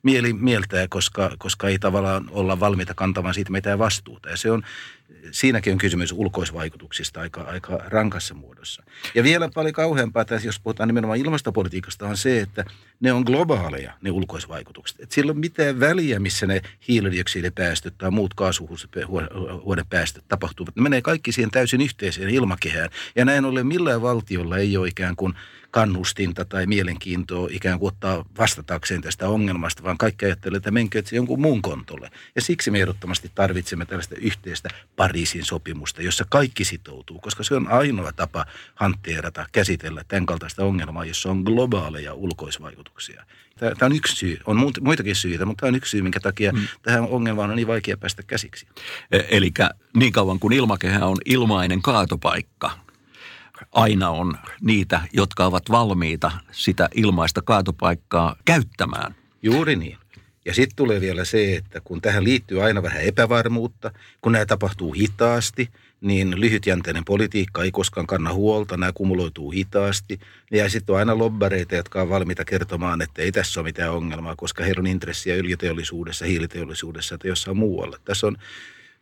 mieli 0.02 0.32
mieltää, 0.32 0.86
koska, 0.88 1.30
koska 1.38 1.68
ei 1.68 1.78
tavallaan 1.78 2.28
olla 2.30 2.60
valmiita 2.60 2.94
kantamaan 2.94 3.34
siitä 3.34 3.52
mitään 3.52 3.78
vastuuta. 3.78 4.28
Ja 4.28 4.36
se 4.36 4.50
on, 4.50 4.62
siinäkin 5.30 5.72
on 5.72 5.78
kysymys 5.78 6.12
ulkoisvaikutuksista 6.12 7.20
aika, 7.20 7.40
aika 7.40 7.80
rankassa 7.86 8.34
muodossa. 8.34 8.82
Ja 9.14 9.22
vielä 9.22 9.48
paljon 9.54 9.72
kauheampaa, 9.72 10.20
että 10.20 10.40
jos 10.44 10.60
puhutaan 10.60 10.88
nimenomaan 10.88 11.18
ilmastopolitiikasta, 11.18 12.06
on 12.06 12.16
se, 12.16 12.40
että 12.40 12.64
ne 13.00 13.12
on 13.12 13.22
globaaleja, 13.22 13.92
ne 14.00 14.10
ulkoisvaikutukset. 14.10 15.00
Et 15.00 15.12
sillä 15.12 15.30
on 15.30 15.38
mitään 15.38 15.80
väliä, 15.80 16.20
missä 16.20 16.46
ne 16.46 16.62
hiilidioksidipäästöt 16.88 17.94
tai 17.98 18.10
muut 18.10 18.34
kaasuhuonepäästöt 18.34 20.24
tapahtuvat. 20.28 20.76
Ne 20.76 20.82
menee 20.82 21.02
kaikki 21.02 21.32
siihen 21.32 21.50
täysin 21.50 21.80
yhteiseen 21.80 22.30
ilmakehään. 22.30 22.90
Ja 23.16 23.24
näin 23.24 23.44
ollen 23.44 23.66
millään 23.66 24.02
valtiolla 24.02 24.56
ei 24.56 24.76
ole 24.76 24.88
ikään 24.88 25.16
kuin– 25.16 25.34
kannustinta 25.70 26.44
tai 26.44 26.66
mielenkiintoa 26.66 27.48
ikään 27.50 27.78
kuin 27.78 27.88
ottaa 27.88 28.24
vastatakseen 28.38 29.02
tästä 29.02 29.28
ongelmasta, 29.28 29.82
vaan 29.82 29.98
kaikki 29.98 30.26
ajattelee, 30.26 30.56
että 30.56 30.70
menkö 30.70 31.02
se 31.04 31.16
jonkun 31.16 31.40
muun 31.40 31.62
kontolle. 31.62 32.10
Ja 32.34 32.42
siksi 32.42 32.70
me 32.70 32.80
ehdottomasti 32.80 33.30
tarvitsemme 33.34 33.86
tällaista 33.86 34.14
yhteistä 34.14 34.68
Pariisin 34.96 35.44
sopimusta, 35.44 36.02
jossa 36.02 36.24
kaikki 36.30 36.64
sitoutuu, 36.64 37.20
koska 37.20 37.42
se 37.42 37.54
on 37.54 37.68
ainoa 37.68 38.12
tapa 38.12 38.46
hanteerata, 38.74 39.46
käsitellä 39.52 40.04
tämän 40.08 40.26
kaltaista 40.26 40.64
ongelmaa, 40.64 41.04
jossa 41.04 41.30
on 41.30 41.42
globaaleja 41.42 42.14
ulkoisvaikutuksia. 42.14 43.24
Tämä 43.58 43.76
on 43.82 43.96
yksi 43.96 44.16
syy. 44.16 44.38
On 44.46 44.72
muitakin 44.80 45.16
syitä, 45.16 45.44
mutta 45.44 45.60
tämä 45.60 45.68
on 45.68 45.74
yksi 45.74 45.90
syy, 45.90 46.02
minkä 46.02 46.20
takia 46.20 46.52
mm. 46.52 46.68
tähän 46.82 47.02
ongelmaan 47.04 47.50
on 47.50 47.56
niin 47.56 47.68
vaikea 47.68 47.96
päästä 47.96 48.22
käsiksi. 48.22 48.66
E- 49.12 49.20
Eli 49.28 49.52
niin 49.96 50.12
kauan 50.12 50.38
kuin 50.38 50.52
ilmakehä 50.52 51.06
on 51.06 51.16
ilmainen 51.24 51.82
kaatopaikka, 51.82 52.87
aina 53.78 54.10
on 54.10 54.38
niitä, 54.60 55.00
jotka 55.12 55.46
ovat 55.46 55.70
valmiita 55.70 56.30
sitä 56.52 56.88
ilmaista 56.94 57.42
kaatopaikkaa 57.42 58.36
käyttämään. 58.44 59.14
Juuri 59.42 59.76
niin. 59.76 59.98
Ja 60.44 60.54
sitten 60.54 60.76
tulee 60.76 61.00
vielä 61.00 61.24
se, 61.24 61.56
että 61.56 61.80
kun 61.80 62.00
tähän 62.00 62.24
liittyy 62.24 62.62
aina 62.62 62.82
vähän 62.82 63.02
epävarmuutta, 63.02 63.90
kun 64.20 64.32
nämä 64.32 64.46
tapahtuu 64.46 64.92
hitaasti, 64.92 65.68
niin 66.00 66.40
lyhytjänteinen 66.40 67.04
politiikka 67.04 67.62
ei 67.62 67.70
koskaan 67.70 68.06
kanna 68.06 68.32
huolta, 68.32 68.76
nämä 68.76 68.92
kumuloituu 68.92 69.50
hitaasti. 69.50 70.20
Ja 70.50 70.70
sitten 70.70 70.92
on 70.92 70.98
aina 70.98 71.18
lobbareita, 71.18 71.74
jotka 71.74 72.02
on 72.02 72.08
valmiita 72.08 72.44
kertomaan, 72.44 73.02
että 73.02 73.22
ei 73.22 73.32
tässä 73.32 73.60
ole 73.60 73.68
mitään 73.68 73.92
ongelmaa, 73.92 74.36
koska 74.36 74.64
heillä 74.64 74.80
on 74.80 74.86
intressiä 74.86 75.34
öljyteollisuudessa, 75.34 76.24
hiiliteollisuudessa 76.24 77.18
tai 77.18 77.28
jossain 77.28 77.56
muualla. 77.56 77.96
Tässä 78.04 78.26
on 78.26 78.36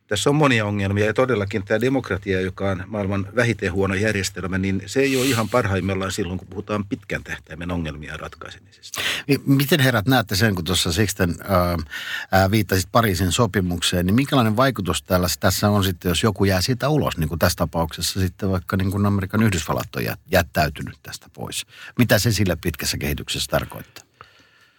tässä 0.07 0.31
on 0.31 0.37
monia 0.37 0.67
ongelmia 0.67 1.07
ja 1.07 1.15
todellakin 1.15 1.65
tämä 1.65 1.81
demokratia, 1.81 2.41
joka 2.41 2.71
on 2.71 2.85
maailman 2.87 3.29
vähiten 3.37 3.73
huono 3.73 3.95
järjestelmä, 3.95 4.59
niin 4.59 4.83
se 4.87 5.01
ei 5.01 5.17
ole 5.17 5.27
ihan 5.27 5.49
parhaimmillaan 5.49 6.13
silloin, 6.13 6.39
kun 6.39 6.49
puhutaan 6.49 6.85
pitkän 6.85 7.25
tähtäimen 7.25 7.71
ongelmia 7.71 8.17
ratkaisemisesta. 8.17 9.01
Miten 9.47 9.81
herrat 9.81 10.07
näette 10.07 10.37
sen, 10.37 10.55
kun 10.55 10.65
tuossa 10.65 10.93
Sixten 10.93 11.31
äh, 11.41 12.51
viittasit 12.51 12.89
Pariisin 12.93 13.33
sopimukseen, 13.33 14.07
niin 14.07 14.15
minkälainen 14.15 14.57
vaikutus 14.57 15.03
täällä, 15.03 15.27
tässä 15.41 15.71
on 15.71 15.85
sitten, 15.85 16.09
jos 16.09 16.23
joku 16.23 16.45
jää 16.45 16.61
siitä 16.61 16.89
ulos, 16.89 17.19
niin 17.19 17.29
kuin 17.29 17.39
tässä 17.39 17.57
tapauksessa 17.57 18.21
sitten 18.21 18.51
vaikka 18.51 18.77
niin 18.77 18.91
kuin 18.91 19.07
Amerikan 19.07 19.43
Yhdysvallat 19.43 19.97
on 19.97 20.03
jättäytynyt 20.31 20.99
tästä 21.03 21.27
pois. 21.33 21.67
Mitä 21.99 22.19
se 22.19 22.33
sille 22.33 22.57
pitkässä 22.57 22.99
kehityksessä 22.99 23.51
tarkoittaa? 23.51 24.06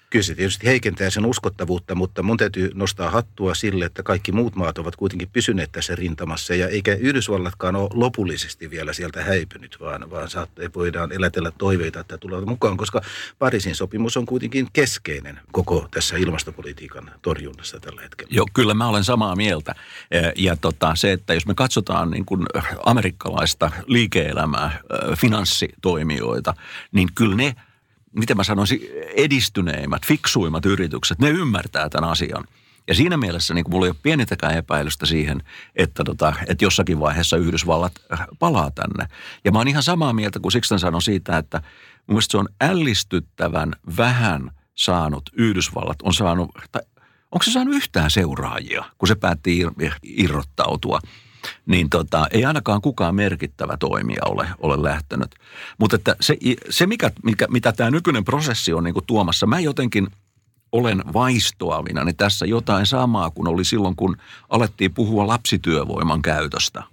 Kyllä 0.09 0.23
se 0.23 0.35
tietysti 0.35 0.67
heikentää 0.67 1.09
sen 1.09 1.25
uskottavuutta, 1.25 1.95
mutta 1.95 2.23
mun 2.23 2.37
täytyy 2.37 2.71
nostaa 2.73 3.11
hattua 3.11 3.55
sille, 3.55 3.85
että 3.85 4.03
kaikki 4.03 4.31
muut 4.31 4.55
maat 4.55 4.77
ovat 4.77 4.95
kuitenkin 4.95 5.29
pysyneet 5.33 5.71
tässä 5.71 5.95
rintamassa 5.95 6.55
ja 6.55 6.67
eikä 6.67 6.93
Yhdysvallatkaan 6.93 7.75
ole 7.75 7.89
lopullisesti 7.93 8.69
vielä 8.69 8.93
sieltä 8.93 9.23
häipynyt, 9.23 9.77
vaan, 9.79 10.11
vaan 10.11 10.29
saatte, 10.29 10.69
voidaan 10.75 11.11
elätellä 11.11 11.51
toiveita, 11.57 11.99
että 11.99 12.17
tulevat 12.17 12.45
mukaan, 12.45 12.77
koska 12.77 13.01
Pariisin 13.39 13.75
sopimus 13.75 14.17
on 14.17 14.25
kuitenkin 14.25 14.67
keskeinen 14.73 15.39
koko 15.51 15.87
tässä 15.91 16.17
ilmastopolitiikan 16.17 17.11
torjunnassa 17.21 17.79
tällä 17.79 18.01
hetkellä. 18.01 18.31
Joo, 18.33 18.47
kyllä 18.53 18.73
mä 18.73 18.87
olen 18.87 19.03
samaa 19.03 19.35
mieltä. 19.35 19.75
Ja 20.35 20.55
tota, 20.55 20.95
se, 20.95 21.11
että 21.11 21.33
jos 21.33 21.45
me 21.45 21.53
katsotaan 21.53 22.11
niin 22.11 22.25
kuin 22.25 22.45
amerikkalaista 22.85 23.71
liike-elämää, 23.85 24.79
finanssitoimijoita, 25.15 26.53
niin 26.91 27.09
kyllä 27.15 27.35
ne– 27.35 27.55
miten 28.17 28.38
mä 28.38 28.43
sanoisin, 28.43 28.79
edistyneimmät, 29.15 30.05
fiksuimmat 30.05 30.65
yritykset, 30.65 31.19
ne 31.19 31.29
ymmärtää 31.29 31.89
tämän 31.89 32.09
asian. 32.09 32.43
Ja 32.88 32.95
siinä 32.95 33.17
mielessä 33.17 33.53
niin 33.53 33.65
mulla 33.69 33.86
ei 33.86 33.89
ole 33.89 33.97
pienintäkään 34.03 34.57
epäilystä 34.57 35.05
siihen, 35.05 35.43
että, 35.75 36.03
tota, 36.03 36.33
että 36.47 36.65
jossakin 36.65 37.00
vaiheessa 37.00 37.38
Yhdysvallat 37.38 37.91
äh, 38.13 38.25
palaa 38.39 38.71
tänne. 38.71 39.07
Ja 39.45 39.51
mä 39.51 39.57
oon 39.57 39.67
ihan 39.67 39.83
samaa 39.83 40.13
mieltä 40.13 40.39
kuin 40.39 40.51
Sixten 40.51 40.79
sanoi 40.79 41.01
siitä, 41.01 41.38
että 41.38 41.62
mun 42.07 42.21
se 42.21 42.38
on 42.38 42.47
ällistyttävän 42.62 43.74
vähän 43.97 44.51
saanut 44.75 45.29
Yhdysvallat, 45.33 46.01
on 46.03 46.13
saanut, 46.13 46.50
tai 46.71 46.81
onko 47.31 47.43
se 47.43 47.51
saanut 47.51 47.75
yhtään 47.75 48.12
seuraajia, 48.12 48.86
kun 48.97 49.07
se 49.07 49.15
päätti 49.15 49.65
irrottautua– 50.03 51.00
niin 51.66 51.89
tota, 51.89 52.27
ei 52.32 52.46
ainakaan 52.46 52.82
kukaan 52.82 53.16
merkittävä 53.16 53.77
toimija 53.77 54.22
ole, 54.25 54.50
ole 54.60 54.84
lähtenyt. 54.84 55.36
Mutta 55.77 55.96
että 55.96 56.16
se, 56.22 56.38
se 56.70 56.88
mikä, 56.88 57.12
mikä, 57.24 57.48
mitä 57.50 57.72
tämä 57.72 57.92
nykyinen 57.92 58.24
prosessi 58.24 58.74
on 58.74 58.84
niin 58.84 58.94
kuin 58.94 59.06
tuomassa, 59.06 59.46
mä 59.46 59.60
jotenkin 59.60 60.08
olen 60.72 61.04
vaistoavina 61.13 62.04
niin 62.04 62.16
tässä 62.16 62.46
jotain 62.46 62.86
samaa 62.86 63.30
kuin 63.30 63.48
oli 63.48 63.66
silloin, 63.66 63.96
kun 63.96 64.18
alettiin 64.50 64.94
puhua 64.94 65.27
lapsityövoiman 65.27 66.22
käytöstä. 66.22 66.84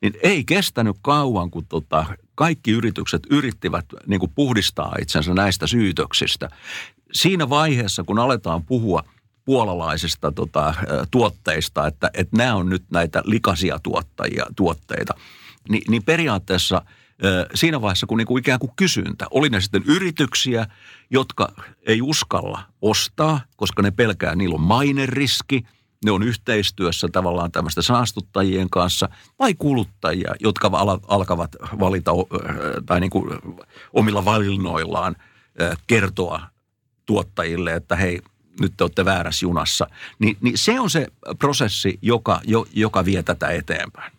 Niin 0.00 0.14
ei 0.22 0.44
kestänyt 0.44 0.96
kauan, 1.02 1.50
kun 1.50 1.66
tota, 1.66 2.06
kaikki 2.34 2.70
yritykset 2.70 3.22
yrittivät 3.30 3.84
niin 4.06 4.20
kuin 4.20 4.32
puhdistaa 4.34 4.94
itsensä 5.00 5.34
näistä 5.34 5.66
syytöksistä. 5.66 6.48
Siinä 7.12 7.48
vaiheessa, 7.48 8.04
kun 8.04 8.18
aletaan 8.18 8.64
puhua– 8.64 9.02
puolalaisista 9.44 10.32
tota, 10.32 10.74
tuotteista, 11.10 11.86
että, 11.86 12.10
että 12.14 12.36
nämä 12.36 12.54
on 12.54 12.68
nyt 12.68 12.84
näitä 12.90 13.22
likaisia 13.24 13.78
tuottajia, 13.82 14.46
tuotteita. 14.56 15.14
Ni, 15.68 15.80
niin 15.88 16.02
periaatteessa 16.02 16.82
siinä 17.54 17.80
vaiheessa, 17.80 18.06
kun 18.06 18.18
niinku 18.18 18.38
ikään 18.38 18.58
kuin 18.58 18.72
kysyntä, 18.76 19.26
oli 19.30 19.48
ne 19.48 19.60
sitten 19.60 19.82
yrityksiä, 19.86 20.66
jotka 21.10 21.52
ei 21.86 22.02
uskalla 22.02 22.62
ostaa, 22.82 23.40
koska 23.56 23.82
ne 23.82 23.90
pelkää, 23.90 24.34
niillä 24.34 24.54
on 24.54 24.60
maineriski, 24.60 25.66
ne 26.04 26.10
on 26.10 26.22
yhteistyössä 26.22 27.08
tavallaan 27.12 27.52
tämmöistä 27.52 27.82
saastuttajien 27.82 28.70
kanssa, 28.70 29.08
vai 29.38 29.54
kuluttajia, 29.54 30.34
jotka 30.40 30.70
alkavat 31.08 31.56
valita 31.80 32.10
tai 32.86 33.00
niin 33.00 33.10
kuin 33.10 33.38
omilla 33.92 34.24
valinnoillaan 34.24 35.16
kertoa 35.86 36.40
tuottajille, 37.06 37.74
että 37.74 37.96
hei, 37.96 38.20
nyt 38.60 38.72
te 38.76 38.84
olette 38.84 39.04
väärässä 39.04 39.46
junassa. 39.46 39.86
Ni, 40.18 40.36
niin 40.40 40.58
se 40.58 40.80
on 40.80 40.90
se 40.90 41.06
prosessi, 41.38 41.98
joka, 42.02 42.40
jo, 42.44 42.66
joka 42.72 43.04
vie 43.04 43.22
tätä 43.22 43.48
eteenpäin. 43.48 44.12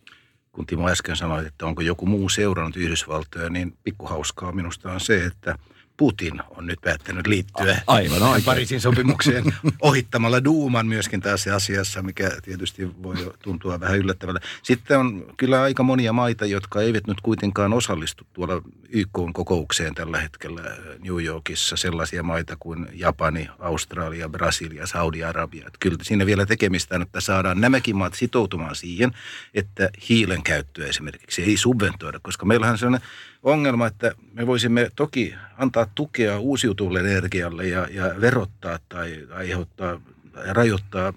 Kun 0.51 0.65
Timo 0.65 0.89
äsken 0.89 1.15
sanoi, 1.15 1.47
että 1.47 1.65
onko 1.65 1.81
joku 1.81 2.05
muu 2.05 2.29
seurannut 2.29 2.75
Yhdysvaltoja, 2.75 3.49
niin 3.49 3.77
pikkuhauskaa 3.83 4.51
minusta 4.51 4.91
on 4.91 4.99
se, 4.99 5.25
että 5.25 5.57
Putin 5.97 6.41
on 6.49 6.65
nyt 6.65 6.81
päättänyt 6.81 7.27
liittyä 7.27 7.81
Aivan 7.87 8.23
oikein. 8.23 8.43
Pariisin 8.43 8.81
sopimukseen 8.81 9.43
ohittamalla 9.81 10.43
Duuman 10.43 10.87
myöskin 10.87 11.21
tässä 11.21 11.55
asiassa, 11.55 12.01
mikä 12.01 12.31
tietysti 12.43 13.03
voi 13.03 13.15
tuntua 13.43 13.79
vähän 13.79 13.97
yllättävällä. 13.97 14.39
Sitten 14.63 14.99
on 14.99 15.25
kyllä 15.37 15.61
aika 15.61 15.83
monia 15.83 16.13
maita, 16.13 16.45
jotka 16.45 16.81
eivät 16.81 17.07
nyt 17.07 17.21
kuitenkaan 17.21 17.73
osallistu 17.73 18.27
tuolla 18.33 18.61
YK-kokoukseen 18.89 19.95
tällä 19.95 20.19
hetkellä 20.19 20.61
New 20.99 21.23
Yorkissa. 21.23 21.77
Sellaisia 21.77 22.23
maita 22.23 22.55
kuin 22.59 22.87
Japani, 22.93 23.49
Australia, 23.59 24.29
Brasilia, 24.29 24.87
Saudi-Arabia. 24.87 25.67
Että 25.67 25.77
kyllä 25.79 25.97
siinä 26.01 26.25
vielä 26.25 26.45
tekemistä 26.45 26.95
on, 26.95 27.01
että 27.01 27.21
saadaan 27.21 27.61
nämäkin 27.61 27.95
maat 27.95 28.13
sitoutumaan 28.13 28.75
siihen, 28.75 29.11
että 29.53 29.89
hiilen 30.09 30.43
käyttöä 30.43 30.87
esimerkiksi 30.87 31.43
ei 31.43 31.57
subventoida, 31.57 32.19
koska 32.19 32.45
meillähän 32.45 32.73
on 32.73 32.77
sellainen 32.77 33.07
ongelma, 33.45 33.87
että 33.87 34.11
me 34.33 34.47
voisimme 34.47 34.91
toki 34.95 35.35
antaa 35.57 35.87
tukea 35.95 36.39
uusiutuvalle 36.39 36.99
energialle 36.99 37.67
ja, 37.67 37.87
ja 37.91 38.15
verottaa 38.21 38.79
tai 38.89 39.27
aiheuttaa 39.35 40.01
rajoittaa 40.33 41.13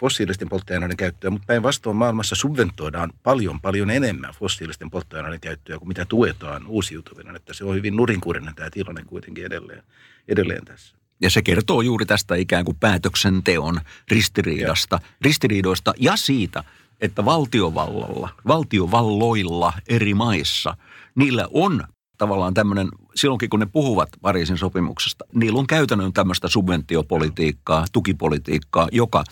fossiilisten 0.00 0.48
polttoaineiden 0.48 0.96
käyttöä, 0.96 1.30
mutta 1.30 1.46
päinvastoin 1.46 1.96
maailmassa 1.96 2.36
subventoidaan 2.36 3.12
paljon, 3.22 3.60
paljon 3.60 3.90
enemmän 3.90 4.34
fossiilisten 4.38 4.90
polttoaineiden 4.90 5.40
käyttöä 5.40 5.78
kuin 5.78 5.88
mitä 5.88 6.04
tuetaan 6.04 6.66
uusiutuvina. 6.66 7.36
Että 7.36 7.54
se 7.54 7.64
on 7.64 7.74
hyvin 7.74 7.96
nurinkurinen 7.96 8.54
tämä 8.54 8.70
tilanne 8.70 9.02
kuitenkin 9.06 9.46
edelleen, 9.46 9.82
edelleen 10.28 10.64
tässä. 10.64 10.96
Ja 11.20 11.30
se 11.30 11.42
kertoo 11.42 11.80
juuri 11.80 12.06
tästä 12.06 12.34
ikään 12.34 12.64
kuin 12.64 12.76
päätöksenteon 12.80 13.80
ristiriidasta, 14.10 14.98
ja. 15.02 15.08
ristiriidoista 15.22 15.94
ja 15.98 16.16
siitä, 16.16 16.64
että 17.00 17.24
valtiovallalla, 17.24 18.28
valtiovalloilla 18.46 19.72
eri 19.88 20.14
maissa, 20.14 20.76
niillä 21.14 21.48
on 21.52 21.84
tavallaan 22.18 22.54
tämmöinen, 22.54 22.88
silloinkin 23.14 23.50
kun 23.50 23.60
ne 23.60 23.66
puhuvat 23.66 24.08
Pariisin 24.22 24.58
sopimuksesta, 24.58 25.24
niillä 25.34 25.58
on 25.58 25.66
käytännön 25.66 26.12
tämmöistä 26.12 26.48
subventiopolitiikkaa, 26.48 27.84
tukipolitiikkaa, 27.92 28.88
joka 28.92 29.24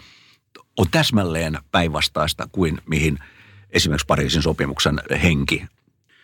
on 0.77 0.87
täsmälleen 0.91 1.59
päinvastaista 1.71 2.49
kuin 2.53 2.79
mihin 2.87 3.19
esimerkiksi 3.71 4.07
Pariisin 4.07 4.43
sopimuksen 4.43 5.01
henki 5.23 5.67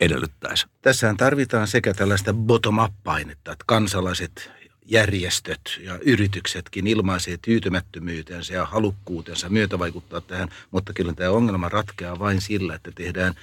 edellyttäisi. 0.00 0.66
Tässähän 0.82 1.16
tarvitaan 1.16 1.68
sekä 1.68 1.94
tällaista 1.94 2.34
bottom-up-painetta, 2.34 3.52
että 3.52 3.64
kansalaiset 3.66 4.50
järjestöt 4.84 5.60
ja 5.80 5.98
yrityksetkin 6.02 6.86
ilmaisee 6.86 7.36
tyytymättömyytensä 7.42 8.54
ja 8.54 8.66
halukkuutensa 8.66 9.48
myötävaikuttaa 9.48 10.20
tähän, 10.20 10.48
mutta 10.70 10.92
kyllä 10.92 11.12
tämä 11.12 11.30
ongelma 11.30 11.68
ratkeaa 11.68 12.18
vain 12.18 12.40
sillä, 12.40 12.74
että 12.74 12.92
tehdään 12.94 13.34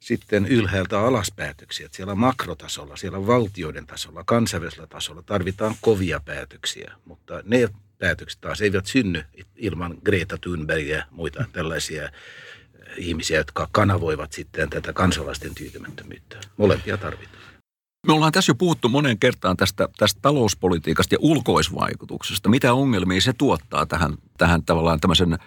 sitten 0.00 0.46
ylhäältä 0.46 1.00
alaspäätöksiä. 1.00 1.86
Että 1.86 1.96
siellä 1.96 2.14
makrotasolla, 2.14 2.96
siellä 2.96 3.26
valtioiden 3.26 3.86
tasolla, 3.86 4.24
kansainvälisellä 4.26 4.86
tasolla 4.86 5.22
tarvitaan 5.22 5.74
kovia 5.80 6.20
päätöksiä, 6.24 6.92
mutta 7.04 7.42
ne 7.44 7.68
päätökset 7.98 8.40
taas 8.40 8.60
eivät 8.60 8.86
synny 8.86 9.24
ilman 9.56 9.98
Greta 10.04 10.38
Thunbergia 10.38 10.96
ja 10.96 11.04
muita 11.10 11.44
tällaisia 11.52 12.08
ihmisiä, 12.96 13.38
jotka 13.38 13.68
kanavoivat 13.72 14.32
sitten 14.32 14.70
tätä 14.70 14.92
kansalaisten 14.92 15.54
tyytymättömyyttä. 15.54 16.40
Molempia 16.56 16.96
tarvitaan. 16.96 17.43
Me 18.06 18.12
ollaan 18.12 18.32
tässä 18.32 18.50
jo 18.50 18.54
puhuttu 18.54 18.88
monen 18.88 19.18
kertaan 19.18 19.56
tästä, 19.56 19.88
tästä 19.98 20.20
talouspolitiikasta 20.22 21.14
ja 21.14 21.18
ulkoisvaikutuksesta. 21.20 22.48
Mitä 22.48 22.74
ongelmia 22.74 23.20
se 23.20 23.32
tuottaa 23.32 23.86
tähän, 23.86 24.14
tähän 24.38 24.62
tavallaan 24.62 25.00
tämmöisen 25.00 25.38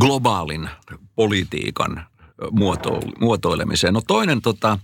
globaalin 0.00 0.70
politiikan 1.14 2.06
muoto, 2.50 3.00
muotoilemiseen. 3.20 3.94
No 3.94 4.02
toinen, 4.06 4.42
tota, 4.42 4.78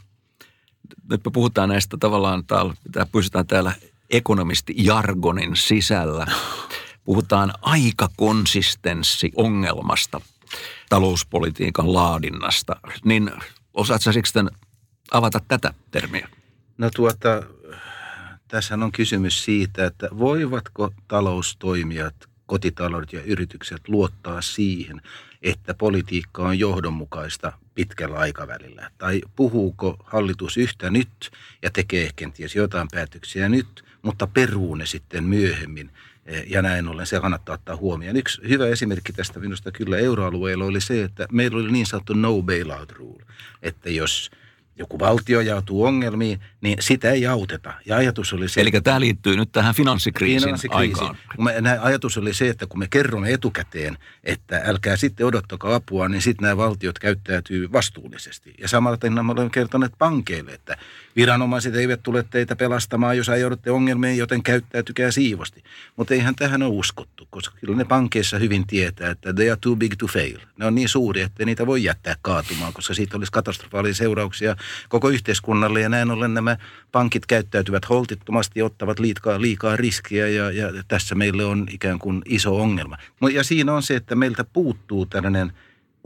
nyt 1.10 1.24
me 1.24 1.30
puhutaan 1.30 1.68
näistä 1.68 1.96
tavallaan, 2.00 2.46
täällä, 2.46 2.74
pysytään 3.12 3.46
täällä 3.46 3.72
ekonomisti-jargonin 4.10 5.56
sisällä. 5.56 6.26
Puhutaan 7.04 7.52
aikakonsistenssi-ongelmasta, 7.62 10.20
talouspolitiikan 10.88 11.94
laadinnasta. 11.94 12.76
Niin 13.04 13.30
osaatko 13.74 14.12
sitten 14.12 14.50
avata 15.10 15.40
tätä 15.48 15.74
termiä? 15.90 16.28
No 16.78 16.90
tuota, 16.96 17.42
tässä 18.48 18.74
on 18.74 18.92
kysymys 18.92 19.44
siitä, 19.44 19.86
että 19.86 20.08
voivatko 20.18 20.92
taloustoimijat, 21.08 22.14
kotitaloudet 22.46 23.12
ja 23.12 23.22
yritykset 23.22 23.88
luottaa 23.88 24.42
siihen, 24.42 25.02
että 25.42 25.74
politiikka 25.74 26.42
on 26.42 26.58
johdonmukaista 26.58 27.52
pitkällä 27.74 28.18
aikavälillä? 28.18 28.90
Tai 28.98 29.20
puhuuko 29.36 29.96
hallitus 30.04 30.56
yhtä 30.56 30.90
nyt 30.90 31.30
ja 31.62 31.70
tekee 31.70 32.10
kenties 32.16 32.56
jotain 32.56 32.88
päätöksiä 32.92 33.48
nyt, 33.48 33.84
mutta 34.02 34.26
peruu 34.26 34.74
ne 34.74 34.86
sitten 34.86 35.24
myöhemmin? 35.24 35.90
Ja 36.46 36.62
näin 36.62 36.88
ollen 36.88 37.06
se 37.06 37.20
kannattaa 37.20 37.54
ottaa 37.54 37.76
huomioon. 37.76 38.16
Yksi 38.16 38.42
hyvä 38.48 38.66
esimerkki 38.66 39.12
tästä 39.12 39.40
minusta 39.40 39.72
kyllä 39.72 39.98
euroalueella 39.98 40.64
oli 40.64 40.80
se, 40.80 41.02
että 41.02 41.26
meillä 41.32 41.58
oli 41.58 41.72
niin 41.72 41.86
sanottu 41.86 42.14
no 42.14 42.42
bailout 42.42 42.92
rule, 42.92 43.22
että 43.62 43.90
jos– 43.90 44.30
joku 44.78 44.98
valtio 44.98 45.40
joutuu 45.40 45.84
ongelmiin, 45.84 46.40
niin 46.60 46.76
sitä 46.80 47.10
ei 47.10 47.26
auteta. 47.26 47.72
Ja 47.86 47.96
ajatus 47.96 48.32
oli 48.32 48.48
se... 48.48 48.60
Eli 48.60 48.70
tämä 48.70 49.00
liittyy 49.00 49.36
nyt 49.36 49.52
tähän 49.52 49.74
finanssikriisin, 49.74 50.46
finanssikriisin. 50.46 51.04
aikaan. 51.04 51.16
Ajatus 51.80 52.18
oli 52.18 52.34
se, 52.34 52.48
että 52.48 52.66
kun 52.66 52.78
me 52.78 52.86
kerromme 52.90 53.32
etukäteen, 53.32 53.98
että 54.24 54.62
älkää 54.64 54.96
sitten 54.96 55.26
odottakaa 55.26 55.74
apua, 55.74 56.08
niin 56.08 56.22
sitten 56.22 56.42
nämä 56.42 56.56
valtiot 56.56 56.98
käyttäytyy 56.98 57.72
vastuullisesti. 57.72 58.54
Ja 58.58 58.68
samalla 58.68 59.22
me 59.22 59.32
olemme 59.32 59.50
kertoneet 59.50 59.92
pankeille, 59.98 60.52
että 60.52 60.76
viranomaiset 61.16 61.74
eivät 61.74 62.02
tule 62.02 62.24
teitä 62.30 62.56
pelastamaan, 62.56 63.16
jos 63.16 63.28
ajaudutte 63.28 63.70
ongelmiin, 63.70 64.18
joten 64.18 64.42
käyttäytykää 64.42 65.10
siivosti. 65.10 65.64
Mutta 65.96 66.14
eihän 66.14 66.34
tähän 66.34 66.62
ole 66.62 66.74
uskottu, 66.74 67.28
koska 67.30 67.56
kyllä 67.60 67.76
ne 67.76 67.84
pankeissa 67.84 68.38
hyvin 68.38 68.66
tietää, 68.66 69.10
että 69.10 69.32
they 69.32 69.50
are 69.50 69.58
too 69.60 69.76
big 69.76 69.94
to 69.98 70.06
fail. 70.06 70.38
Ne 70.58 70.66
on 70.66 70.74
niin 70.74 70.88
suuri, 70.88 71.20
että 71.20 71.44
niitä 71.44 71.66
voi 71.66 71.84
jättää 71.84 72.14
kaatumaan, 72.22 72.72
koska 72.72 72.94
siitä 72.94 73.16
olisi 73.16 73.32
katastrofaalisia 73.32 74.04
seurauksia 74.04 74.56
koko 74.88 75.08
yhteiskunnalle 75.08 75.80
ja 75.80 75.88
näin 75.88 76.10
ollen 76.10 76.34
nämä 76.34 76.56
pankit 76.92 77.26
käyttäytyvät 77.26 77.88
holtittomasti, 77.88 78.62
ottavat 78.62 78.98
liikaa, 78.98 79.40
liikaa 79.40 79.76
riskiä 79.76 80.28
ja, 80.28 80.50
ja 80.50 80.72
tässä 80.88 81.14
meille 81.14 81.44
on 81.44 81.66
ikään 81.70 81.98
kuin 81.98 82.22
iso 82.24 82.56
ongelma. 82.56 82.96
Ja 83.32 83.44
siinä 83.44 83.74
on 83.74 83.82
se, 83.82 83.96
että 83.96 84.14
meiltä 84.14 84.44
puuttuu 84.44 85.06
tällainen 85.06 85.52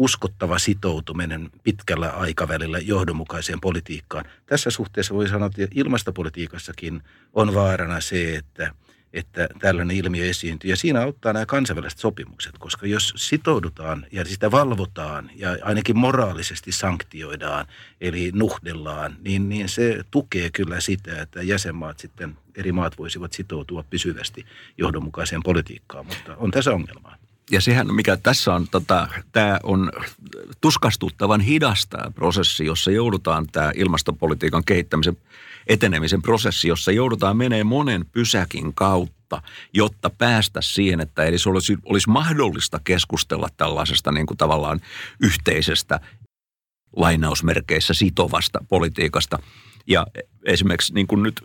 uskottava 0.01 0.59
sitoutuminen 0.59 1.51
pitkällä 1.63 2.11
aikavälillä 2.11 2.79
johdonmukaiseen 2.79 3.61
politiikkaan. 3.61 4.25
Tässä 4.47 4.71
suhteessa 4.71 5.15
voi 5.15 5.29
sanoa, 5.29 5.47
että 5.47 5.75
ilmastopolitiikassakin 5.75 7.03
on 7.33 7.55
vaarana 7.55 8.01
se, 8.01 8.37
että– 8.37 8.71
että 9.13 9.49
tällainen 9.59 9.97
ilmiö 9.97 10.25
esiintyy. 10.25 10.71
Ja 10.71 10.77
siinä 10.77 11.03
auttaa 11.03 11.33
nämä 11.33 11.47
kansainväliset 11.47 11.99
sopimukset, 11.99 12.59
koska 12.59 12.87
jos 12.87 13.13
sitoudutaan 13.17 14.07
ja 14.13 14.25
sitä 14.25 14.51
valvotaan 14.51 15.31
ja 15.35 15.57
ainakin 15.63 15.99
moraalisesti 15.99 16.73
sanktioidaan, 16.73 17.67
eli 18.01 18.31
nuhdellaan, 18.35 19.17
niin, 19.25 19.49
niin 19.49 19.69
se 19.69 20.05
tukee 20.11 20.51
kyllä 20.51 20.81
sitä, 20.81 21.23
että 21.23 21.43
jäsenmaat 21.43 21.99
sitten, 21.99 22.37
eri 22.57 22.73
maat 22.73 22.99
voisivat 22.99 23.33
sitoutua 23.33 23.85
pysyvästi 23.91 24.47
johdonmukaiseen 24.79 25.43
politiikkaan, 25.43 26.07
mutta 26.07 26.37
on 26.37 26.51
tässä 26.51 26.73
ongelmaa. 26.73 27.20
Ja 27.51 27.61
sehän, 27.61 27.95
mikä 27.95 28.17
tässä 28.17 28.55
on, 28.55 28.67
tota, 28.71 29.09
tämä 29.33 29.61
on 29.63 29.93
tuskastuttavan 30.61 31.41
hidasta 31.41 32.13
prosessi, 32.15 32.65
jossa 32.65 32.91
joudutaan 32.91 33.47
tämä 33.53 33.73
ilmastopolitiikan 33.75 34.65
kehittämisen 34.65 35.17
etenemisen 35.67 36.23
prosessi, 36.23 36.69
jossa 36.69 36.93
joudutaan 36.93 37.37
menee 37.37 37.65
monen 37.65 38.07
pysäkin 38.13 38.75
kautta, 38.75 39.43
jotta 39.75 40.11
päästä 40.11 40.61
siihen, 40.61 41.01
että 41.01 41.25
edes 41.25 41.47
olisi, 41.47 41.77
olisi 41.85 42.11
mahdollista 42.11 42.81
keskustella 42.85 43.49
tällaisesta 43.57 44.13
niin 44.13 44.27
kuin 44.27 44.39
tavallaan 44.39 44.81
yhteisestä 45.21 46.01
lainausmerkeissä 46.97 47.95
sitovasta 47.95 48.59
politiikasta. 48.69 49.39
Ja 49.87 50.07
esimerkiksi 50.47 50.95
niin 50.95 51.07
kuin 51.07 51.23
nyt 51.23 51.43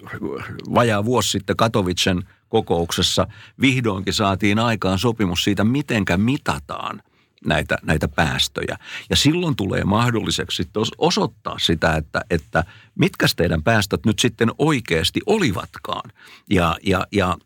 vajaa 0.74 1.06
vuosi 1.06 1.30
sitten 1.30 1.58
Katowicen 1.58 2.24
kokouksessa 2.50 3.28
vihdoinkin 3.62 4.14
saatiin 4.14 4.60
aikaan 4.60 5.00
sopimus 5.00 5.44
siitä, 5.44 5.64
mitenkä 5.64 6.18
mitataan– 6.18 7.02
näitä, 7.46 7.78
näitä 7.84 8.08
päästöjä. 8.08 8.78
Ja 9.10 9.16
silloin 9.16 9.56
tulee 9.56 9.84
mahdolliseksi 9.84 10.70
osoittaa 10.98 11.60
sitä, 11.60 11.96
että, 11.96 12.22
että 12.30 12.64
mitkä 12.96 13.26
teidän 13.36 13.64
päästöt 13.64 14.06
nyt 14.06 14.20
sitten 14.20 14.52
oikeasti 14.58 15.22
olivatkaan. 15.26 16.12
Ja, 16.50 16.78
ja, 16.84 17.08
ja 17.12 17.38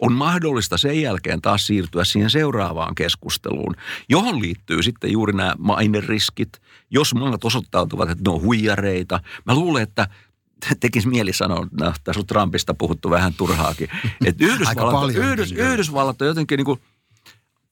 on 0.00 0.12
mahdollista 0.12 0.76
sen 0.76 1.02
jälkeen 1.02 1.42
taas 1.42 1.66
siirtyä 1.66 2.04
siihen 2.04 2.30
seuraavaan 2.30 2.94
keskusteluun, 2.94 3.76
johon 4.08 4.42
liittyy 4.42 4.82
sitten 4.82 5.12
juuri 5.12 5.32
nämä 5.32 5.54
maineriskit. 5.58 6.62
Jos 6.90 7.14
maat 7.14 7.44
osoittautuvat, 7.44 8.10
että 8.10 8.30
ne 8.30 8.34
on 8.34 8.42
huijareita. 8.42 9.20
Mä 9.44 9.54
luulen, 9.54 9.82
että 9.82 10.08
tekisi 10.80 11.08
mieli 11.08 11.32
sanoa, 11.32 11.66
no, 11.80 11.92
tässä 12.04 12.20
on 12.20 12.26
Trumpista 12.26 12.74
puhuttu 12.74 13.10
vähän 13.10 13.34
turhaakin, 13.34 13.88
että 14.24 14.44
Yhdysvallat, 14.50 15.14
Yhdys, 15.14 15.52
Yhdysvallat 15.52 16.22
on 16.22 16.28
jotenkin 16.28 16.56
niin 16.56 16.64
kuin– 16.64 16.80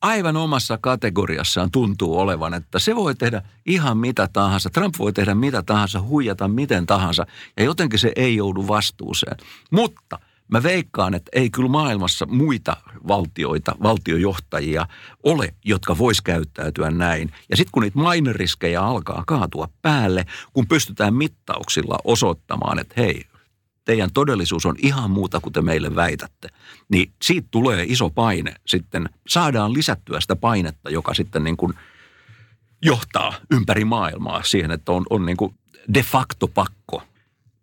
aivan 0.04 0.36
omassa 0.36 0.78
kategoriassaan 0.78 1.70
tuntuu 1.70 2.18
olevan, 2.18 2.54
että 2.54 2.78
se 2.78 2.96
voi 2.96 3.14
tehdä 3.14 3.42
ihan 3.66 3.98
mitä 3.98 4.28
tahansa. 4.32 4.70
Trump 4.70 4.94
voi 4.98 5.12
tehdä 5.12 5.34
mitä 5.34 5.62
tahansa, 5.62 6.00
huijata 6.00 6.48
miten 6.48 6.86
tahansa 6.86 7.26
ja 7.56 7.64
jotenkin 7.64 7.98
se 7.98 8.12
ei 8.16 8.36
joudu 8.36 8.68
vastuuseen. 8.68 9.36
Mutta 9.70 10.18
mä 10.54 10.62
veikkaan, 10.62 11.14
että 11.14 11.30
ei 11.32 11.50
kyllä 11.50 11.68
maailmassa 11.68 12.26
muita 12.26 12.76
valtioita, 13.08 13.76
valtiojohtajia 13.82 14.86
ole, 15.22 15.54
jotka 15.64 15.98
vois 15.98 16.20
käyttäytyä 16.20 16.90
näin. 16.90 17.30
Ja 17.50 17.56
sitten 17.56 17.72
kun 17.72 17.82
niitä 17.82 17.98
maineriskejä 17.98 18.82
alkaa 18.82 19.24
kaatua 19.26 19.68
päälle, 19.82 20.26
kun 20.52 20.66
pystytään 20.66 21.14
mittauksilla 21.14 21.98
osoittamaan, 22.04 22.78
että 22.78 22.94
hei, 22.96 23.24
teidän 23.84 24.12
todellisuus 24.12 24.66
on 24.66 24.74
ihan 24.78 25.10
muuta 25.10 25.40
kuin 25.40 25.52
te 25.52 25.62
meille 25.62 25.94
väitätte, 25.94 26.48
niin 26.88 27.12
siitä 27.22 27.48
tulee 27.50 27.84
iso 27.88 28.10
paine 28.10 28.54
sitten. 28.66 29.08
Saadaan 29.28 29.72
lisättyä 29.72 30.20
sitä 30.20 30.36
painetta, 30.36 30.90
joka 30.90 31.14
sitten 31.14 31.44
niin 31.44 31.56
kuin 31.56 31.72
johtaa 32.82 33.34
ympäri 33.50 33.84
maailmaa 33.84 34.42
siihen, 34.42 34.70
että 34.70 34.92
on, 34.92 35.06
on 35.10 35.26
niin 35.26 35.36
kuin 35.36 35.54
de 35.94 36.02
facto 36.02 36.48
pakko. 36.48 37.02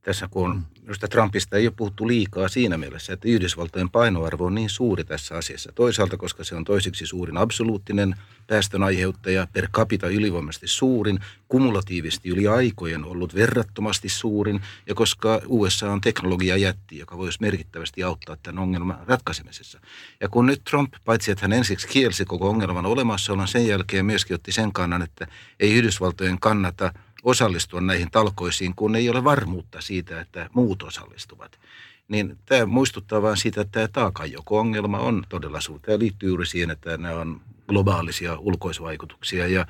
Tässä 0.01 0.27
kun 0.27 0.65
Minusta 0.91 1.07
Trumpista 1.07 1.57
ei 1.57 1.67
ole 1.67 1.73
puhuttu 1.77 2.07
liikaa 2.07 2.47
siinä 2.47 2.77
mielessä, 2.77 3.13
että 3.13 3.27
Yhdysvaltojen 3.27 3.89
painoarvo 3.89 4.45
on 4.45 4.55
niin 4.55 4.69
suuri 4.69 5.03
tässä 5.03 5.35
asiassa. 5.35 5.71
Toisaalta, 5.75 6.17
koska 6.17 6.43
se 6.43 6.55
on 6.55 6.63
toiseksi 6.63 7.05
suurin 7.05 7.37
absoluuttinen 7.37 8.15
päästön 8.47 8.83
aiheuttaja, 8.83 9.47
per 9.53 9.67
capita 9.67 10.07
ylivoimaisesti 10.07 10.67
suurin, 10.67 11.19
kumulatiivisesti 11.47 12.29
yli 12.29 12.47
aikojen 12.47 13.05
ollut 13.05 13.35
verrattomasti 13.35 14.09
suurin, 14.09 14.61
ja 14.87 14.95
koska 14.95 15.41
USA 15.45 15.91
on 15.91 16.01
teknologia 16.01 16.57
jätti, 16.57 16.97
joka 16.97 17.17
voisi 17.17 17.37
merkittävästi 17.41 18.03
auttaa 18.03 18.37
tämän 18.43 18.63
ongelman 18.63 18.99
ratkaisemisessa. 19.07 19.79
Ja 20.21 20.29
kun 20.29 20.45
nyt 20.45 20.63
Trump, 20.63 20.93
paitsi 21.05 21.31
että 21.31 21.43
hän 21.43 21.53
ensiksi 21.53 21.87
kielsi 21.87 22.25
koko 22.25 22.49
ongelman 22.49 22.85
olemassaolon, 22.85 23.47
sen 23.47 23.67
jälkeen 23.67 24.05
myöskin 24.05 24.35
otti 24.35 24.51
sen 24.51 24.73
kannan, 24.73 25.01
että 25.01 25.27
ei 25.59 25.73
Yhdysvaltojen 25.73 26.39
kannata– 26.39 26.93
osallistua 27.23 27.81
näihin 27.81 28.11
talkoisiin, 28.11 28.75
kun 28.75 28.95
ei 28.95 29.09
ole 29.09 29.23
varmuutta 29.23 29.81
siitä, 29.81 30.21
että 30.21 30.49
muut 30.53 30.83
osallistuvat. 30.83 31.59
Niin 32.07 32.37
tämä 32.45 32.65
muistuttaa 32.65 33.21
vain 33.21 33.37
siitä, 33.37 33.61
että 33.61 33.71
tämä 33.71 33.87
taakanjoko-ongelma 33.87 34.99
on 34.99 35.23
todella 35.29 35.61
suuri. 35.61 35.81
Tämä 35.81 35.99
liittyy 35.99 36.29
juuri 36.29 36.45
siihen, 36.45 36.71
että 36.71 36.97
nämä 36.97 37.15
on 37.15 37.41
globaalisia 37.67 38.39
ulkoisvaikutuksia 38.39 39.47
ja 39.47 39.65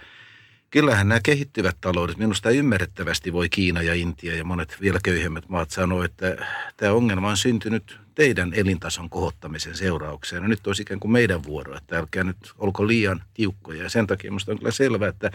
kyllähän 0.69 1.07
nämä 1.07 1.19
kehittyvät 1.23 1.77
taloudet, 1.81 2.17
minusta 2.17 2.49
ymmärrettävästi 2.49 3.33
voi 3.33 3.49
Kiina 3.49 3.81
ja 3.81 3.93
Intia 3.93 4.35
ja 4.35 4.43
monet 4.43 4.77
vielä 4.81 4.99
köyhemmät 5.03 5.49
maat 5.49 5.71
sanoa, 5.71 6.05
että 6.05 6.47
tämä 6.77 6.93
ongelma 6.93 7.29
on 7.29 7.37
syntynyt 7.37 7.99
teidän 8.15 8.53
elintason 8.53 9.09
kohottamisen 9.09 9.75
seurauksena. 9.75 10.47
Nyt 10.47 10.67
olisi 10.67 10.81
ikään 10.81 10.99
kuin 10.99 11.11
meidän 11.11 11.43
vuoro, 11.43 11.77
että 11.77 11.97
älkää 11.97 12.23
nyt 12.23 12.53
olko 12.57 12.87
liian 12.87 13.23
tiukkoja. 13.33 13.83
Ja 13.83 13.89
sen 13.89 14.07
takia 14.07 14.31
minusta 14.31 14.51
on 14.51 14.57
kyllä 14.57 14.71
selvää, 14.71 15.09
että 15.09 15.31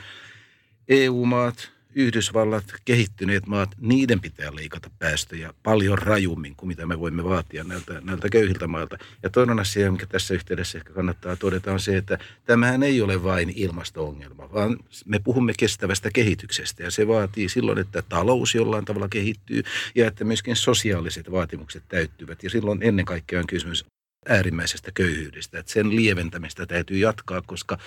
EU-maat, 0.89 1.76
Yhdysvallat, 1.99 2.65
kehittyneet 2.85 3.47
maat, 3.47 3.71
niiden 3.81 4.21
pitää 4.21 4.55
leikata 4.55 4.91
päästöjä 4.99 5.55
paljon 5.63 5.99
rajummin 5.99 6.57
kuin 6.57 6.69
mitä 6.69 6.87
me 6.87 7.01
voimme 7.01 7.25
vaatia 7.25 7.65
näiltä, 7.65 8.01
näiltä 8.01 8.29
köyhiltä 8.29 8.67
mailta. 8.67 8.99
Ja 9.23 9.31
toinen 9.31 9.59
asia, 9.59 9.93
mikä 9.93 10.07
tässä 10.07 10.35
yhteydessä 10.35 10.79
ehkä 10.79 10.93
kannattaa 10.93 11.37
todeta, 11.37 11.73
on 11.73 11.81
se, 11.81 11.97
että 11.97 12.19
tämähän 12.45 12.83
ei 12.83 13.03
ole 13.03 13.23
vain 13.23 13.53
ilmasto-ongelma, 13.57 14.53
vaan 14.53 14.77
me 15.05 15.19
puhumme 15.19 15.53
kestävästä 15.59 16.11
kehityksestä. 16.11 16.83
Ja 16.83 16.91
se 16.91 17.09
vaatii 17.09 17.49
silloin, 17.49 17.79
että 17.79 18.03
talous 18.03 18.55
jollain 18.55 18.85
tavalla 18.85 19.09
kehittyy 19.09 19.63
ja 19.95 20.07
että 20.07 20.25
myöskin 20.25 20.57
sosiaaliset 20.57 21.31
vaatimukset 21.31 21.83
täyttyvät. 21.89 22.43
Ja 22.43 22.51
silloin 22.51 22.83
ennen 22.83 23.05
kaikkea 23.05 23.41
on 23.41 23.47
kysymys 23.47 23.85
äärimmäisestä 24.29 24.91
köyhyydestä. 24.95 25.59
Että 25.59 25.73
sen 25.73 25.97
lieventämistä 25.97 26.67
täytyy 26.67 26.99
jatkaa, 26.99 27.43
koska 27.43 27.79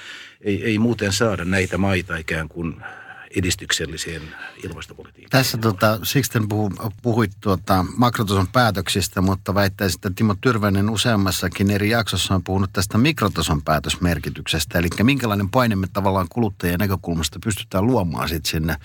ei, 0.42 0.64
ei 0.64 0.78
muuten 0.80 1.14
saada 1.14 1.46
näitä 1.46 1.78
maita 1.78 2.18
ikään 2.18 2.50
kuin 2.50 2.76
edistykselliseen 3.38 4.22
ilmastopolitiikkaan. 4.64 5.30
Tässä 5.30 5.58
tota, 5.58 6.00
Sixten 6.04 6.50
puhu, 6.50 6.72
puhuit 7.02 7.32
tuota, 7.42 7.86
makrotason 7.98 8.48
päätöksistä, 8.48 9.22
mutta 9.22 9.54
väittäisin, 9.54 9.98
että 9.98 10.12
Timo 10.16 10.36
Tyrväinen 10.42 10.90
useammassakin 10.90 11.72
eri 11.72 11.90
jaksossa 11.90 12.36
on 12.36 12.44
puhunut 12.44 12.70
tästä 12.74 12.98
mikrotason 12.98 13.62
päätösmerkityksestä. 13.62 14.80
Eli 14.80 14.88
minkälainen 15.04 15.50
paine 15.50 15.76
me 15.76 15.88
tavallaan 15.94 16.28
kuluttajien 16.30 16.80
näkökulmasta 16.80 17.40
pystytään 17.44 17.88
luomaan 17.88 18.30
sit 18.30 18.46
sinne, 18.46 18.76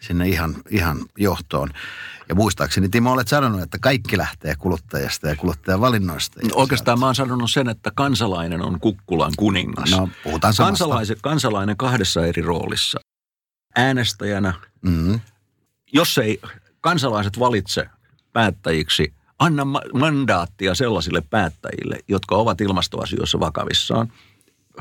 sinne 0.00 0.28
ihan, 0.28 0.54
ihan 0.70 0.98
johtoon. 1.18 1.70
Ja 2.28 2.34
muistaakseni 2.34 2.88
Timo 2.88 3.12
olet 3.12 3.28
sanonut, 3.28 3.62
että 3.62 3.78
kaikki 3.78 4.18
lähtee 4.18 4.54
kuluttajasta 4.58 5.28
ja 5.28 5.36
kuluttajan 5.36 5.80
valinnoista. 5.80 6.40
No, 6.42 6.48
oikeastaan 6.52 7.00
mä 7.00 7.06
oon 7.06 7.14
sanonut 7.14 7.50
sen, 7.50 7.68
että 7.68 7.90
kansalainen 7.94 8.62
on 8.62 8.80
kukkulan 8.80 9.32
kuningas. 9.36 9.90
No, 9.90 10.08
puhutaan. 10.24 10.54
Kansalainen 11.22 11.76
kahdessa 11.76 12.26
eri 12.26 12.42
roolissa 12.42 13.00
äänestäjänä, 13.76 14.54
mm-hmm. 14.82 15.20
jos 15.92 16.18
ei 16.18 16.40
kansalaiset 16.80 17.38
valitse 17.38 17.86
päättäjiksi, 18.32 19.12
anna 19.38 19.64
mandaattia 19.94 20.74
sellaisille 20.74 21.22
päättäjille, 21.30 21.98
jotka 22.08 22.36
ovat 22.36 22.60
ilmastoasioissa 22.60 23.40
vakavissaan. 23.40 24.12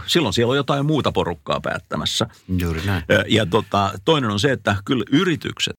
Silloin 0.08 0.34
siellä 0.34 0.52
on 0.52 0.58
jotain 0.58 0.86
muuta 0.86 1.12
porukkaa 1.12 1.62
päättämässä. 1.62 2.28
Juuri 2.58 2.82
näin. 2.86 3.04
Ja, 3.10 3.24
ja 3.28 3.46
tota, 3.46 3.92
toinen 4.06 4.30
on 4.30 4.40
se, 4.40 4.52
että 4.52 4.76
kyllä 4.86 5.04
yritykset, 5.12 5.76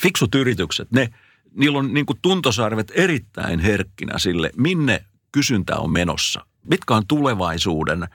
fiksut 0.00 0.34
yritykset, 0.34 0.90
ne, 0.90 1.08
niillä 1.54 1.78
on 1.78 1.94
niin 1.94 2.06
kuin 2.06 2.18
tuntosarvet 2.22 2.92
erittäin 2.94 3.60
herkkinä 3.60 4.18
sille, 4.18 4.50
minne 4.56 5.04
kysyntä 5.32 5.76
on 5.76 5.92
menossa. 5.92 6.46
Mitkä 6.70 6.94
on 6.94 7.06
tulevaisuuden 7.06 8.08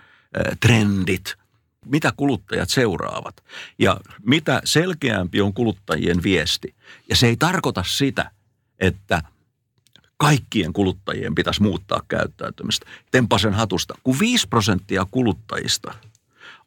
trendit– 0.60 1.36
mitä 1.86 2.14
kuluttajat 2.18 2.70
seuraavat 2.70 3.44
ja 3.80 3.98
mitä 4.26 4.62
selkeämpi 4.66 5.42
on 5.42 5.54
kuluttajien 5.54 6.24
viesti. 6.24 6.76
Ja 7.10 7.16
se 7.16 7.28
ei 7.28 7.38
tarkoita 7.38 7.84
sitä, 7.88 8.32
että 8.80 9.22
kaikkien 10.18 10.74
kuluttajien 10.74 11.36
pitäisi 11.36 11.62
muuttaa 11.62 12.02
käyttäytymistä. 12.08 12.86
Tempasen 13.12 13.54
hatusta, 13.54 13.94
kun 14.04 14.20
5 14.20 14.48
prosenttia 14.48 15.06
kuluttajista 15.12 15.94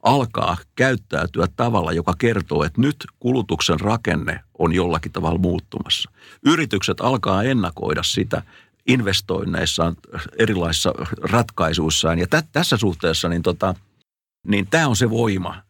alkaa 0.02 0.56
käyttäytyä 0.74 1.46
tavalla, 1.56 1.92
joka 1.92 2.14
kertoo, 2.18 2.64
että 2.64 2.80
nyt 2.80 2.96
kulutuksen 3.20 3.80
rakenne 3.80 4.40
on 4.58 4.72
jollakin 4.72 5.12
tavalla 5.12 5.38
muuttumassa. 5.38 6.10
Yritykset 6.44 7.00
alkaa 7.00 7.42
ennakoida 7.42 8.02
sitä 8.02 8.42
investoinneissaan, 8.86 9.96
erilaisissa 10.38 10.92
ratkaisuissaan. 11.22 12.18
Ja 12.18 12.26
tä- 12.26 12.42
tässä 12.52 12.76
suhteessa 12.76 13.28
niin 13.28 13.42
tota,– 13.42 13.74
niin 14.46 14.66
tämä 14.70 14.88
on 14.88 14.96
se 14.96 15.10
voima. 15.10 15.62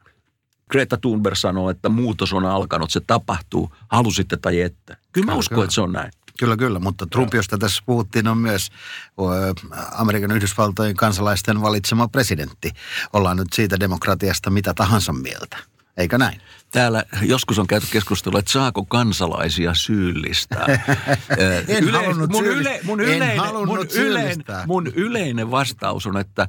Greta 0.70 0.96
Thunberg 0.96 1.36
sanoo, 1.36 1.70
että 1.70 1.88
muutos 1.88 2.32
on 2.32 2.44
alkanut, 2.44 2.90
se 2.90 3.00
tapahtuu, 3.06 3.72
halusitte 3.88 4.36
tai 4.36 4.60
ette. 4.60 4.96
Kyllä 5.12 5.24
mä 5.24 5.32
kyllä, 5.32 5.38
uskon, 5.38 5.56
kyllä. 5.56 5.64
että 5.64 5.74
se 5.74 5.80
on 5.80 5.92
näin. 5.92 6.10
Kyllä, 6.38 6.56
kyllä, 6.56 6.78
mutta 6.78 7.06
Trump, 7.06 7.34
josta 7.34 7.58
tässä 7.58 7.82
puhuttiin, 7.86 8.28
on 8.28 8.38
myös 8.38 8.70
Amerikan 9.92 10.30
Yhdysvaltojen 10.30 10.96
kansalaisten 10.96 11.62
valitsema 11.62 12.08
presidentti. 12.08 12.70
Ollaan 13.12 13.36
nyt 13.36 13.52
siitä 13.52 13.80
demokratiasta 13.80 14.50
mitä 14.50 14.74
tahansa 14.74 15.12
mieltä. 15.12 15.58
Eikö 15.96 16.18
näin? 16.18 16.40
Täällä 16.72 17.04
joskus 17.22 17.58
on 17.58 17.66
käyty 17.66 17.86
keskustelua, 17.92 18.38
että 18.38 18.52
saako 18.52 18.84
kansalaisia 18.84 19.74
syyllistää. 19.74 20.66
en 21.68 21.84
Yle, 21.84 21.98
halunnut 21.98 22.30
mun, 22.30 22.46
yle, 22.46 22.80
mun, 22.82 23.00
yleinen, 23.00 23.36
mun, 23.66 23.86
yleinen, 23.94 24.44
mun 24.66 24.86
yleinen 24.86 25.50
vastaus 25.50 26.06
on, 26.06 26.16
että 26.16 26.48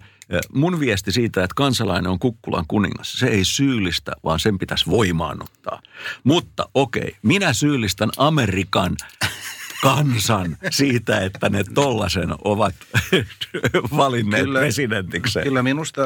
mun 0.54 0.80
viesti 0.80 1.12
siitä, 1.12 1.44
että 1.44 1.54
kansalainen 1.56 2.12
on 2.12 2.20
kukkulan 2.20 2.66
kuningas, 2.68 3.14
se 3.14 3.28
ei 3.28 3.46
syyllistä, 3.46 4.12
vaan 4.24 4.40
sen 4.40 4.58
pitäisi 4.58 4.86
voimaannuttaa. 4.86 5.82
Mutta 6.24 6.70
okei, 6.74 7.02
okay, 7.02 7.14
minä 7.22 7.54
syyllistän 7.54 8.10
Amerikan 8.18 8.96
kansan 9.82 10.58
siitä, 10.70 11.20
että 11.20 11.50
ne 11.50 11.64
tollasen 11.74 12.30
ovat 12.44 12.76
valinneet 13.98 14.44
kyllä, 14.44 14.60
presidentiksi. 14.60 15.40
Kyllä 15.40 15.64
minusta 15.64 16.02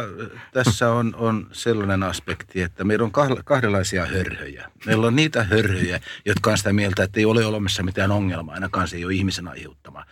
tässä 0.53 0.91
on, 0.91 1.15
on 1.15 1.47
sellainen 1.51 2.03
aspekti, 2.03 2.61
että 2.61 2.83
meillä 2.83 3.05
on 3.05 3.11
kahdenlaisia 3.43 4.05
hörhöjä. 4.05 4.71
Meillä 4.85 5.07
on 5.07 5.15
niitä 5.15 5.43
hörhöjä, 5.43 5.99
jotka 6.25 6.51
on 6.51 6.57
sitä 6.57 6.73
mieltä, 6.73 7.03
että 7.03 7.19
ei 7.19 7.25
ole 7.25 7.45
olemassa 7.45 7.83
mitään 7.83 8.11
ongelmaa, 8.11 8.55
ainakaan 8.55 8.87
se 8.87 8.97
ei 8.97 9.05
ole 9.05 9.13
ihmisen 9.13 9.47
aiheuttama. 9.47 10.05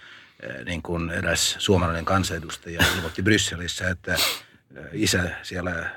Niin 0.65 0.81
kuin 0.81 1.09
eräs 1.09 1.55
suomalainen 1.59 2.05
kansanedustaja 2.05 2.83
ilmoitti 2.95 3.21
Brysselissä, 3.21 3.89
että 3.89 4.15
isä 4.93 5.29
siellä 5.43 5.89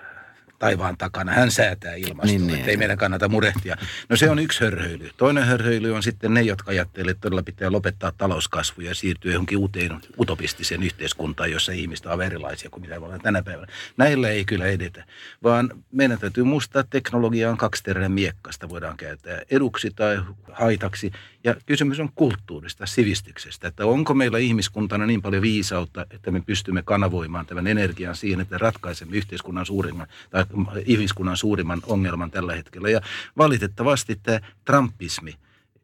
taivaan 0.62 0.96
takana. 0.96 1.32
Hän 1.32 1.50
säätää 1.50 1.94
ilmastoa, 1.94 2.38
niin, 2.38 2.46
niin. 2.46 2.68
ei 2.68 2.76
meidän 2.76 2.98
kannata 2.98 3.28
murehtia. 3.28 3.76
No 4.08 4.16
se 4.16 4.30
on 4.30 4.38
yksi 4.38 4.64
hörhöily. 4.64 5.10
Toinen 5.16 5.44
hörhöily 5.44 5.94
on 5.94 6.02
sitten 6.02 6.34
ne, 6.34 6.42
jotka 6.42 6.70
ajattelevat, 6.70 7.10
että 7.10 7.20
todella 7.20 7.42
pitää 7.42 7.72
lopettaa 7.72 8.12
talouskasvu 8.18 8.82
ja 8.82 8.94
siirtyä 8.94 9.32
johonkin 9.32 9.58
uuteen 9.58 10.00
utopistiseen 10.18 10.82
yhteiskuntaan, 10.82 11.50
jossa 11.50 11.72
ihmistä 11.72 12.12
on 12.12 12.22
erilaisia 12.22 12.70
kuin 12.70 12.80
mitä 12.80 12.96
ollaan 12.96 13.20
tänä 13.20 13.42
päivänä. 13.42 13.72
Näillä 13.96 14.28
ei 14.28 14.44
kyllä 14.44 14.66
edetä, 14.66 15.04
vaan 15.42 15.70
meidän 15.92 16.18
täytyy 16.18 16.44
muistaa, 16.44 16.80
että 16.80 16.90
teknologia 16.90 17.50
on 17.50 17.56
kaksiteräinen 17.56 18.12
miekkasta, 18.12 18.68
voidaan 18.68 18.96
käyttää 18.96 19.42
eduksi 19.50 19.90
tai 19.90 20.20
haitaksi. 20.52 21.12
Ja 21.44 21.56
kysymys 21.66 22.00
on 22.00 22.08
kulttuurista, 22.14 22.86
sivistyksestä, 22.86 23.68
että 23.68 23.86
onko 23.86 24.14
meillä 24.14 24.38
ihmiskuntana 24.38 25.06
niin 25.06 25.22
paljon 25.22 25.42
viisautta, 25.42 26.06
että 26.10 26.30
me 26.30 26.40
pystymme 26.40 26.82
kanavoimaan 26.82 27.46
tämän 27.46 27.66
energian 27.66 28.16
siihen, 28.16 28.40
että 28.40 28.58
ratkaisemme 28.58 29.16
yhteiskunnan 29.16 29.66
suurimman 29.66 30.06
tai 30.30 30.44
ihmiskunnan 30.86 31.36
suurimman 31.36 31.82
ongelman 31.86 32.30
tällä 32.30 32.54
hetkellä. 32.54 32.90
Ja 32.90 33.00
valitettavasti 33.38 34.20
tämä 34.22 34.40
trumpismi 34.64 35.34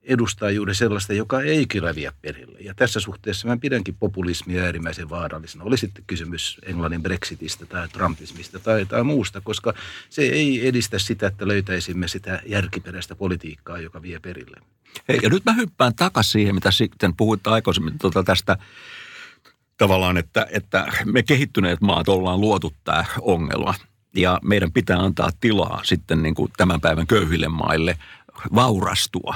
edustaa 0.09 0.51
juuri 0.51 0.75
sellaista, 0.75 1.13
joka 1.13 1.41
ei 1.41 1.67
kyllä 1.67 1.95
vie 1.95 2.13
perille. 2.23 2.59
Ja 2.61 2.75
tässä 2.75 3.01
suhteessa 3.01 3.49
mä 3.49 3.57
pidänkin 3.57 3.97
populismia 3.97 4.63
äärimmäisen 4.65 5.11
vaarallisena. 5.11 5.65
Oli 5.65 5.79
sitten 5.79 6.05
kysymys 6.07 6.59
Englannin 6.67 7.03
Brexitistä 7.03 7.67
tai 7.67 7.89
Trumpismista 7.89 8.59
tai, 8.59 8.87
tai 8.87 9.05
muusta, 9.05 9.41
koska 9.41 9.75
se 10.11 10.23
ei 10.23 10.69
edistä 10.69 10.99
sitä, 10.99 11.27
että 11.27 11.49
löytäisimme 11.49 12.09
sitä 12.09 12.43
järkiperäistä 12.47 13.15
politiikkaa, 13.15 13.79
joka 13.79 14.03
vie 14.03 14.19
perille. 14.19 14.57
Hei, 15.09 15.19
ja 15.23 15.29
nyt 15.29 15.45
mä 15.45 15.53
hyppään 15.53 15.95
takaisin 15.95 16.33
siihen, 16.33 16.55
mitä 16.55 16.71
sitten 16.71 17.17
puhuit 17.17 17.47
aikaisemmin 17.47 17.99
tuota 17.99 18.23
tästä 18.23 18.57
tavallaan, 19.79 20.17
että, 20.17 20.47
että 20.51 20.87
me 21.05 21.23
kehittyneet 21.23 21.81
maat 21.81 22.09
ollaan 22.09 22.41
luotu 22.41 22.73
tämä 22.85 23.05
ongelma. 23.21 23.75
Ja 24.17 24.41
meidän 24.43 24.73
pitää 24.73 24.99
antaa 24.99 25.31
tilaa 25.41 25.81
sitten 25.85 26.23
niin 26.23 26.35
kuin 26.35 26.53
tämän 26.57 26.81
päivän 26.81 27.07
köyhille 27.07 27.49
maille 27.49 27.99
vaurastua. 28.55 29.35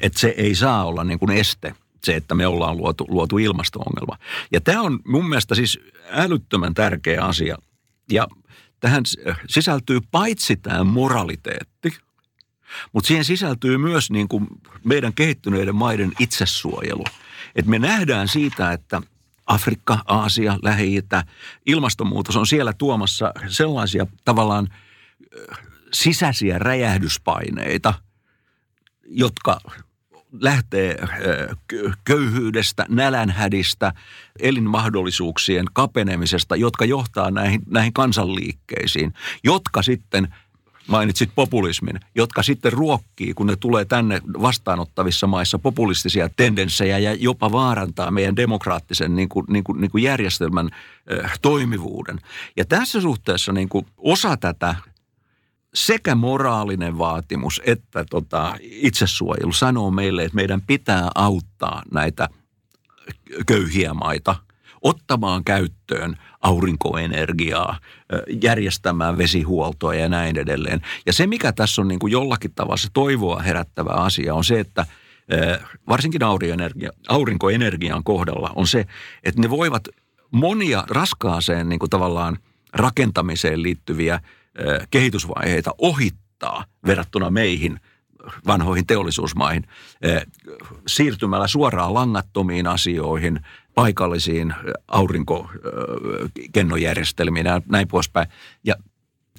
Että 0.00 0.20
se 0.20 0.34
ei 0.36 0.54
saa 0.54 0.84
olla 0.84 1.04
niin 1.04 1.18
kuin 1.18 1.30
este, 1.30 1.74
se, 2.04 2.16
että 2.16 2.34
me 2.34 2.46
ollaan 2.46 2.76
luotu, 2.76 3.06
luotu 3.08 3.38
ilmasto-ongelma. 3.38 4.18
Ja 4.52 4.60
tämä 4.60 4.82
on 4.82 5.00
mun 5.06 5.28
mielestä 5.28 5.54
siis 5.54 5.80
älyttömän 6.10 6.74
tärkeä 6.74 7.24
asia. 7.24 7.56
Ja 8.12 8.26
tähän 8.80 9.02
sisältyy 9.48 10.00
paitsi 10.10 10.56
tämä 10.56 10.84
moraliteetti, 10.84 11.96
mutta 12.92 13.08
siihen 13.08 13.24
sisältyy 13.24 13.78
myös 13.78 14.10
niin 14.10 14.28
kuin 14.28 14.46
meidän 14.84 15.14
kehittyneiden 15.14 15.74
maiden 15.74 16.12
itsesuojelu. 16.18 17.04
Että 17.54 17.70
me 17.70 17.78
nähdään 17.78 18.28
siitä, 18.28 18.72
että 18.72 19.00
Afrikka, 19.46 19.98
Aasia, 20.06 20.58
Lähi-Itä, 20.62 21.24
ilmastonmuutos 21.66 22.36
on 22.36 22.46
siellä 22.46 22.72
tuomassa 22.72 23.32
sellaisia 23.48 24.06
tavallaan 24.24 24.68
sisäisiä 25.92 26.58
räjähdyspaineita, 26.58 27.94
jotka 29.10 29.60
lähtee 30.32 30.96
köyhyydestä, 32.04 32.86
nälänhädistä, 32.88 33.92
elinmahdollisuuksien 34.40 35.64
kapenemisesta, 35.72 36.56
jotka 36.56 36.84
johtaa 36.84 37.30
näihin, 37.30 37.60
näihin 37.66 37.92
kansanliikkeisiin, 37.92 39.14
jotka 39.44 39.82
sitten– 39.82 40.28
mainitsit 40.88 41.30
populismin, 41.34 42.00
jotka 42.14 42.42
sitten 42.42 42.72
ruokkii, 42.72 43.34
kun 43.34 43.46
ne 43.46 43.56
tulee 43.56 43.84
tänne 43.84 44.20
vastaanottavissa 44.42 45.26
maissa 45.26 45.58
populistisia 45.58 46.30
tendenssejä 46.36 46.98
ja 46.98 47.14
jopa 47.14 47.52
vaarantaa 47.52 48.10
meidän 48.10 48.36
demokraattisen 48.36 49.16
niin 49.16 49.28
kuin, 49.28 49.46
niin 49.48 49.64
kuin, 49.64 49.80
niin 49.80 49.90
kuin 49.90 50.04
järjestelmän 50.04 50.70
äh, 51.24 51.38
toimivuuden. 51.42 52.20
Ja 52.56 52.64
tässä 52.64 53.00
suhteessa 53.00 53.52
niin 53.52 53.68
kuin 53.68 53.86
osa 53.96 54.36
tätä 54.36 54.74
sekä 55.86 56.14
moraalinen 56.14 56.98
vaatimus 56.98 57.62
että 57.64 58.04
tota, 58.10 58.54
itsesuojelu 58.60 59.52
sanoo 59.52 59.90
meille, 59.90 60.24
että 60.24 60.36
meidän 60.36 60.62
pitää 60.62 61.10
auttaa 61.14 61.82
näitä 61.92 62.28
köyhiä 63.46 63.94
maita– 63.94 64.36
ottamaan 64.82 65.44
käyttöön 65.44 66.16
aurinkoenergiaa, 66.40 67.78
järjestämään 68.42 69.18
vesihuoltoa 69.18 69.94
ja 69.94 70.08
näin 70.08 70.38
edelleen. 70.38 70.80
Ja 71.06 71.12
se, 71.12 71.26
mikä 71.26 71.52
tässä 71.52 71.82
on 71.82 71.88
niin 71.88 71.98
kuin 71.98 72.10
jollakin 72.10 72.54
tavalla 72.54 72.76
se 72.76 72.88
toivoa 72.92 73.42
herättävä 73.42 73.90
asia, 73.90 74.34
on 74.34 74.44
se, 74.44 74.60
että 74.60 74.86
varsinkin 75.88 76.20
aurinkoenergian 77.08 78.04
kohdalla 78.04 78.52
on 78.54 78.66
se, 78.66 78.86
että 79.24 79.40
ne 79.40 79.50
voivat 79.50 79.88
monia 80.30 80.84
raskaaseen 80.90 81.68
niin 81.68 81.78
kuin 81.78 81.90
tavallaan 81.90 82.38
rakentamiseen 82.72 83.62
liittyviä 83.62 84.20
kehitysvaiheita 84.90 85.74
ohittaa 85.78 86.64
verrattuna 86.86 87.30
meihin– 87.30 87.80
vanhoihin 88.46 88.86
teollisuusmaihin 88.86 89.64
siirtymällä 90.86 91.48
suoraan 91.48 91.94
langattomiin 91.94 92.66
asioihin, 92.66 93.40
paikallisiin 93.74 94.54
aurinkokennojärjestelmiin 94.88 97.46
ja 97.46 97.62
näin 97.66 97.88
poispäin. 97.88 98.28
Ja 98.64 98.74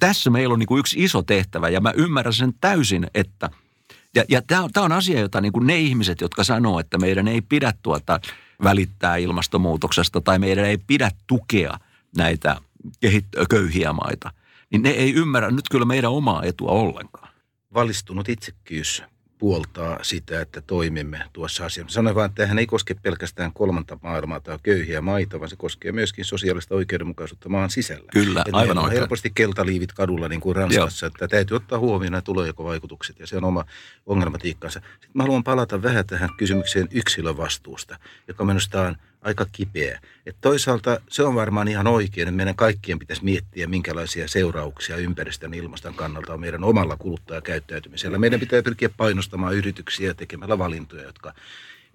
tässä 0.00 0.30
meillä 0.30 0.52
on 0.52 0.58
niin 0.58 0.66
kuin 0.66 0.80
yksi 0.80 1.04
iso 1.04 1.22
tehtävä 1.22 1.68
ja 1.68 1.80
mä 1.80 1.92
ymmärrän 1.96 2.34
sen 2.34 2.54
täysin, 2.60 3.06
että 3.14 3.50
ja, 4.14 4.24
ja 4.28 4.42
tämä 4.42 4.68
on, 4.76 4.92
asia, 4.92 5.20
jota 5.20 5.40
niin 5.40 5.52
kuin 5.52 5.66
ne 5.66 5.78
ihmiset, 5.78 6.20
jotka 6.20 6.44
sanoo, 6.44 6.80
että 6.80 6.98
meidän 6.98 7.28
ei 7.28 7.40
pidä 7.40 7.72
tuota 7.82 8.20
välittää 8.62 9.16
ilmastonmuutoksesta 9.16 10.20
tai 10.20 10.38
meidän 10.38 10.64
ei 10.64 10.78
pidä 10.78 11.10
tukea 11.26 11.78
näitä 12.16 12.56
köyhiä 13.50 13.92
maita, 13.92 14.30
niin 14.70 14.82
ne 14.82 14.90
ei 14.90 15.14
ymmärrä 15.14 15.50
nyt 15.50 15.68
kyllä 15.70 15.84
meidän 15.84 16.10
omaa 16.10 16.42
etua 16.42 16.70
ollenkaan. 16.70 17.28
Valistunut 17.74 18.28
itsekkyys 18.28 19.02
puoltaa 19.38 19.98
sitä, 20.02 20.40
että 20.40 20.60
toimimme 20.60 21.22
tuossa 21.32 21.66
asiassa. 21.66 21.94
Sanoin 21.94 22.16
vain, 22.16 22.28
että 22.28 22.46
hän 22.46 22.58
ei 22.58 22.66
koske 22.66 22.94
pelkästään 22.94 23.52
kolmanta 23.52 23.98
maailmaa 24.02 24.40
tai 24.40 24.58
köyhiä 24.62 25.00
maita, 25.00 25.40
vaan 25.40 25.50
se 25.50 25.56
koskee 25.56 25.92
myöskin 25.92 26.24
sosiaalista 26.24 26.74
oikeudenmukaisuutta 26.74 27.48
maan 27.48 27.70
sisällä. 27.70 28.04
Kyllä, 28.12 28.40
että 28.46 28.56
aivan 28.56 28.78
oikein. 28.78 28.98
helposti 28.98 29.30
keltaliivit 29.34 29.92
kadulla 29.92 30.28
niin 30.28 30.40
kuin 30.40 30.56
Ranskassa, 30.56 31.06
Joo. 31.06 31.12
että 31.14 31.28
täytyy 31.28 31.56
ottaa 31.56 31.78
huomioon 31.78 32.12
nämä 32.12 32.22
tulonjakovaikutukset 32.22 33.18
ja 33.18 33.26
se 33.26 33.36
on 33.36 33.44
oma 33.44 33.64
ongelmatiikkansa. 34.06 34.80
Sitten 34.92 35.10
mä 35.14 35.22
haluan 35.22 35.44
palata 35.44 35.82
vähän 35.82 36.06
tähän 36.06 36.30
kysymykseen 36.36 36.88
yksilövastuusta, 36.90 37.98
joka 38.28 38.44
minusta 38.44 38.80
on– 38.80 38.96
aika 39.22 39.46
kipeä. 39.52 40.00
Et 40.26 40.36
toisaalta 40.40 41.00
se 41.08 41.22
on 41.22 41.34
varmaan 41.34 41.68
ihan 41.68 41.86
oikein, 41.86 42.28
että 42.28 42.36
meidän 42.36 42.54
kaikkien 42.54 42.98
pitäisi 42.98 43.24
miettiä, 43.24 43.66
minkälaisia 43.66 44.28
seurauksia 44.28 44.96
ympäristön 44.96 45.54
ilmaston 45.54 45.94
kannalta 45.94 46.34
on 46.34 46.40
meidän 46.40 46.64
omalla 46.64 46.96
kuluttajakäyttäytymisellä. 46.96 48.18
Meidän 48.18 48.40
pitää 48.40 48.62
pyrkiä 48.62 48.88
painostamaan 48.96 49.54
yrityksiä 49.54 50.14
tekemällä 50.14 50.58
valintoja, 50.58 51.02
jotka 51.02 51.34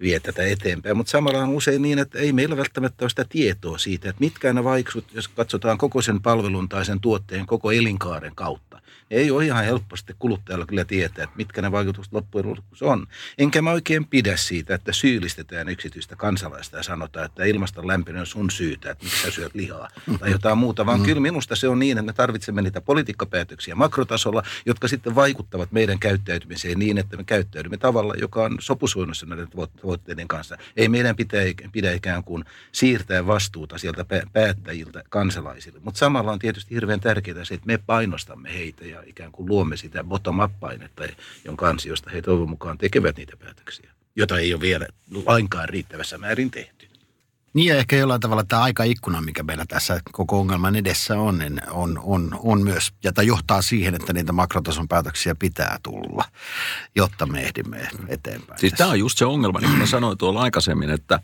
vie 0.00 0.20
tätä 0.20 0.42
eteenpäin. 0.46 0.96
Mutta 0.96 1.10
samalla 1.10 1.38
on 1.38 1.48
usein 1.48 1.82
niin, 1.82 1.98
että 1.98 2.18
ei 2.18 2.32
meillä 2.32 2.56
välttämättä 2.56 3.04
ole 3.04 3.10
sitä 3.10 3.24
tietoa 3.28 3.78
siitä, 3.78 4.08
että 4.08 4.20
mitkä 4.20 4.52
ne 4.52 4.64
vaikutukset, 4.64 5.14
jos 5.14 5.28
katsotaan 5.28 5.78
koko 5.78 6.02
sen 6.02 6.22
palvelun 6.22 6.68
tai 6.68 6.84
sen 6.84 7.00
tuotteen 7.00 7.46
koko 7.46 7.72
elinkaaren 7.72 8.34
kautta. 8.34 8.80
Ei 9.10 9.30
ole 9.30 9.46
ihan 9.46 9.64
helposti 9.64 10.14
kuluttajalla 10.18 10.66
kyllä 10.66 10.84
tietää, 10.84 11.24
että 11.24 11.36
mitkä 11.36 11.62
ne 11.62 11.72
vaikutukset 11.72 12.12
loppujen 12.12 12.48
lopuksi 12.48 12.84
on. 12.84 13.06
Enkä 13.38 13.62
mä 13.62 13.70
oikein 13.70 14.06
pidä 14.06 14.36
siitä, 14.36 14.74
että 14.74 14.92
syyllistetään 14.92 15.68
yksityistä 15.68 16.16
kansalaista 16.16 16.76
ja 16.76 16.82
sanotaan, 16.82 17.26
että 17.26 17.44
ilmaston 17.44 17.86
lämpöinen 17.86 18.20
on 18.20 18.26
sun 18.26 18.50
syytä, 18.50 18.90
että 18.90 19.04
miksi 19.04 19.22
sä 19.22 19.30
syöt 19.30 19.54
lihaa 19.54 19.88
tai 20.20 20.30
jotain 20.30 20.58
muuta. 20.58 20.86
Vaan 20.86 21.02
kyllä 21.02 21.20
minusta 21.20 21.56
se 21.56 21.68
on 21.68 21.78
niin, 21.78 21.98
että 21.98 22.06
me 22.06 22.12
tarvitsemme 22.12 22.62
niitä 22.62 22.80
politiikkapäätöksiä 22.80 23.74
makrotasolla, 23.74 24.42
jotka 24.66 24.88
sitten 24.88 25.14
vaikuttavat 25.14 25.72
meidän 25.72 25.98
käyttäytymiseen 25.98 26.78
niin, 26.78 26.98
että 26.98 27.16
me 27.16 27.24
käyttäydymme 27.24 27.76
tavalla, 27.76 28.14
joka 28.18 28.44
on 28.44 28.56
sopusuunnossa 28.60 29.26
näiden 29.26 29.48
tavoitteiden 29.48 29.85
kanssa. 30.28 30.58
Ei 30.76 30.88
meidän 30.88 31.16
pitää, 31.16 31.42
pidä 31.72 31.92
ikään 31.92 32.24
kuin 32.24 32.44
siirtää 32.72 33.26
vastuuta 33.26 33.78
sieltä 33.78 34.04
päättäjiltä 34.32 35.02
kansalaisille. 35.08 35.80
Mutta 35.82 35.98
samalla 35.98 36.32
on 36.32 36.38
tietysti 36.38 36.74
hirveän 36.74 37.00
tärkeää 37.00 37.44
se, 37.44 37.54
että 37.54 37.66
me 37.66 37.78
painostamme 37.78 38.54
heitä 38.54 38.84
ja 38.84 39.02
ikään 39.06 39.32
kuin 39.32 39.48
luomme 39.48 39.76
sitä 39.76 40.04
bottom-up-painetta, 40.04 41.04
jonka 41.44 41.68
ansiosta 41.68 42.10
he 42.10 42.22
toivon 42.22 42.50
mukaan 42.50 42.78
tekevät 42.78 43.16
niitä 43.16 43.36
päätöksiä, 43.36 43.90
jota 44.16 44.38
ei 44.38 44.54
ole 44.54 44.60
vielä 44.60 44.86
lainkaan 45.26 45.68
riittävässä 45.68 46.18
määrin 46.18 46.50
tehty. 46.50 46.85
Niin 47.56 47.68
ja 47.68 47.76
ehkä 47.76 47.96
jollain 47.96 48.20
tavalla 48.20 48.44
tämä 48.44 48.62
aikaikkuna, 48.62 49.20
mikä 49.20 49.42
meillä 49.42 49.64
tässä 49.68 50.00
koko 50.12 50.40
ongelman 50.40 50.76
edessä 50.76 51.20
on, 51.20 51.38
niin 51.38 51.60
on, 51.70 52.00
on, 52.02 52.40
on 52.42 52.62
myös, 52.62 52.92
ja 53.04 53.12
tämä 53.12 53.22
johtaa 53.24 53.62
siihen, 53.62 53.94
että 53.94 54.12
niitä 54.12 54.32
makrotason 54.32 54.88
päätöksiä 54.88 55.34
pitää 55.34 55.78
tulla, 55.82 56.24
jotta 56.96 57.26
me 57.26 57.42
ehdimme 57.42 57.88
eteenpäin. 58.08 58.60
Siis 58.60 58.72
tämä 58.72 58.90
on 58.90 58.98
just 58.98 59.18
se 59.18 59.26
ongelma, 59.26 59.58
niin 59.58 59.70
kuin 59.70 59.78
mä 59.78 59.86
sanoin 59.86 60.18
tuolla 60.18 60.42
aikaisemmin, 60.42 60.90
että, 60.90 61.20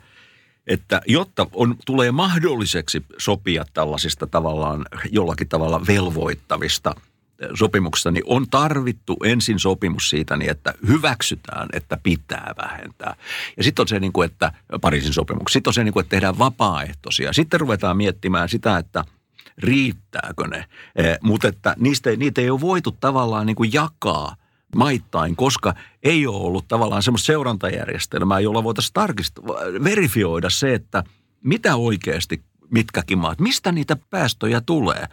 että 0.67 1.01
jotta 1.07 1.47
on, 1.53 1.77
tulee 1.87 2.13
mahdolliseksi 2.13 3.05
sopia 3.19 3.65
tällaisista 3.75 4.27
tavallaan 4.27 4.87
jollakin 5.11 5.49
tavalla 5.49 5.87
velvoittavista– 5.87 6.95
sopimuksessa, 7.55 8.11
niin 8.11 8.25
on 8.27 8.47
tarvittu 8.51 9.17
ensin 9.25 9.59
sopimus 9.59 10.11
siitä, 10.11 10.37
niin 10.37 10.51
että 10.51 10.75
hyväksytään, 10.89 11.69
että 11.73 11.99
pitää 12.03 12.55
vähentää. 12.63 13.15
Ja 13.57 13.65
sitten 13.65 13.83
on 13.83 13.89
se, 13.89 14.01
niin 14.01 14.13
kuin, 14.13 14.27
että 14.27 14.53
Pariisin 14.81 15.13
sopimus. 15.13 15.53
Sitten 15.53 15.71
on 15.71 15.75
se, 15.75 15.85
niin 15.85 15.93
kuin, 15.93 16.03
että 16.03 16.11
tehdään 16.11 16.39
vapaaehtoisia. 16.39 17.33
Sitten 17.33 17.61
ruvetaan 17.61 17.97
miettimään 17.97 18.49
sitä, 18.49 18.79
että 18.79 19.05
riittääkö 19.59 20.49
ne. 20.49 20.65
Eh, 20.97 21.19
mutta 21.23 21.49
että 21.49 21.75
niistä, 21.79 22.11
niitä 22.17 22.41
ei 22.41 22.51
ole 22.51 22.61
voitu 22.61 22.97
tavallaan 23.01 23.47
niin 23.47 23.57
kuin 23.57 23.73
jakaa 23.73 24.37
maittain, 24.77 25.37
koska 25.37 25.75
ei 26.03 26.27
ole 26.27 26.37
ollut 26.37 26.69
tavallaan 26.69 27.03
semmoista 27.03 27.27
seurantajärjestelmää, 27.27 28.41
jolla 28.41 28.65
voitaisiin 28.65 28.95
tarkistaa, 28.95 29.45
verifioida 29.85 30.51
se, 30.51 30.75
että 30.75 31.05
mitä 31.45 31.77
oikeasti 31.77 32.43
mitkäkin 32.71 33.19
maat, 33.19 33.41
mistä 33.41 33.73
niitä 33.73 33.97
päästöjä 34.11 34.61
tulee. 34.61 35.07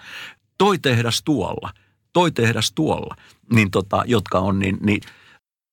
Toi 0.57 0.79
tehdas 0.79 1.21
tuolla– 1.23 1.69
toi 2.13 2.31
tehdas 2.31 2.71
tuolla, 2.71 3.15
niin 3.53 3.71
tota, 3.71 4.03
jotka 4.05 4.39
on, 4.39 4.59
niin, 4.59 4.77
niin 4.81 5.01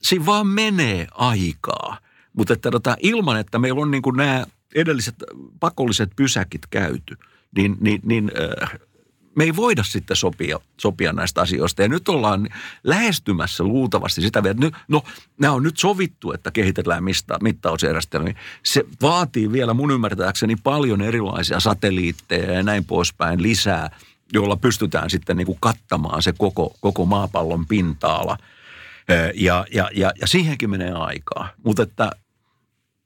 siinä 0.02 0.26
vaan 0.26 0.46
menee 0.46 1.06
aikaa. 1.14 1.98
Mutta 2.32 2.52
että 2.52 2.70
tota, 2.70 2.96
ilman, 3.00 3.40
että 3.40 3.58
meillä 3.58 3.82
on 3.82 3.90
niin 3.90 4.02
kuin 4.02 4.16
nämä 4.16 4.46
edelliset 4.74 5.14
pakolliset 5.60 6.10
pysäkit 6.16 6.66
käyty, 6.70 7.16
niin, 7.56 7.76
niin, 7.80 8.00
niin 8.04 8.30
äh, 8.62 8.78
me 9.36 9.44
ei 9.44 9.56
voida 9.56 9.82
sitten 9.82 10.16
sopia, 10.16 10.60
sopia 10.80 11.12
näistä 11.12 11.40
asioista. 11.40 11.82
Ja 11.82 11.88
nyt 11.88 12.08
ollaan 12.08 12.48
lähestymässä 12.84 13.64
luultavasti 13.64 14.22
sitä, 14.22 14.38
että 14.38 14.64
nyt, 14.64 14.74
no 14.88 15.02
nämä 15.40 15.54
on 15.54 15.62
nyt 15.62 15.76
sovittu, 15.76 16.32
että 16.32 16.50
kehitellään 16.50 17.04
mistä, 17.04 17.38
mittausjärjestelmiä. 17.42 18.34
Se 18.62 18.84
vaatii 19.02 19.52
vielä 19.52 19.74
mun 19.74 19.90
ymmärtääkseni 19.90 20.56
paljon 20.56 21.00
erilaisia 21.00 21.60
satelliitteja 21.60 22.52
ja 22.52 22.62
näin 22.62 22.84
poispäin 22.84 23.42
lisää, 23.42 23.90
jolla 24.32 24.56
pystytään 24.56 25.10
sitten 25.10 25.36
niin 25.36 25.46
kuin 25.46 25.58
kattamaan 25.60 26.22
se 26.22 26.32
koko, 26.38 26.76
koko 26.80 27.04
maapallon 27.04 27.66
pinta-ala. 27.66 28.38
Ja, 29.34 29.66
ja, 29.72 29.90
ja, 29.94 30.12
ja 30.20 30.26
siihenkin 30.26 30.70
menee 30.70 30.92
aikaa. 30.92 31.48
Mutta 31.64 31.82
että, 31.82 32.10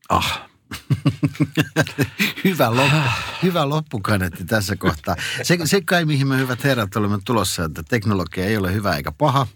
ah, 0.09 0.51
hyvä, 2.45 2.77
loppu, 2.77 2.97
hyvä 3.43 3.69
loppukanetti 3.69 4.45
tässä 4.45 4.77
kohtaa. 4.77 5.17
Se, 5.43 5.59
se 5.65 5.81
kai, 5.81 6.05
mihin 6.05 6.27
me 6.27 6.39
hyvät 6.39 6.65
herrat 6.65 6.97
olemme 6.97 7.19
tulossa, 7.25 7.65
että 7.65 7.83
teknologia 7.83 8.47
ei 8.47 8.57
ole 8.57 8.75
hyvä 8.75 8.97
eikä 8.97 9.13
paha. 9.13 9.47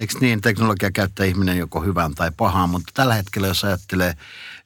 Eikö 0.00 0.14
niin, 0.20 0.40
teknologia 0.40 0.90
käyttää 0.90 1.26
ihminen 1.26 1.58
joko 1.58 1.80
hyvään 1.80 2.14
tai 2.14 2.30
pahaan, 2.36 2.70
mutta 2.70 2.92
tällä 2.94 3.14
hetkellä, 3.14 3.48
jos 3.48 3.64
ajattelee, 3.64 4.14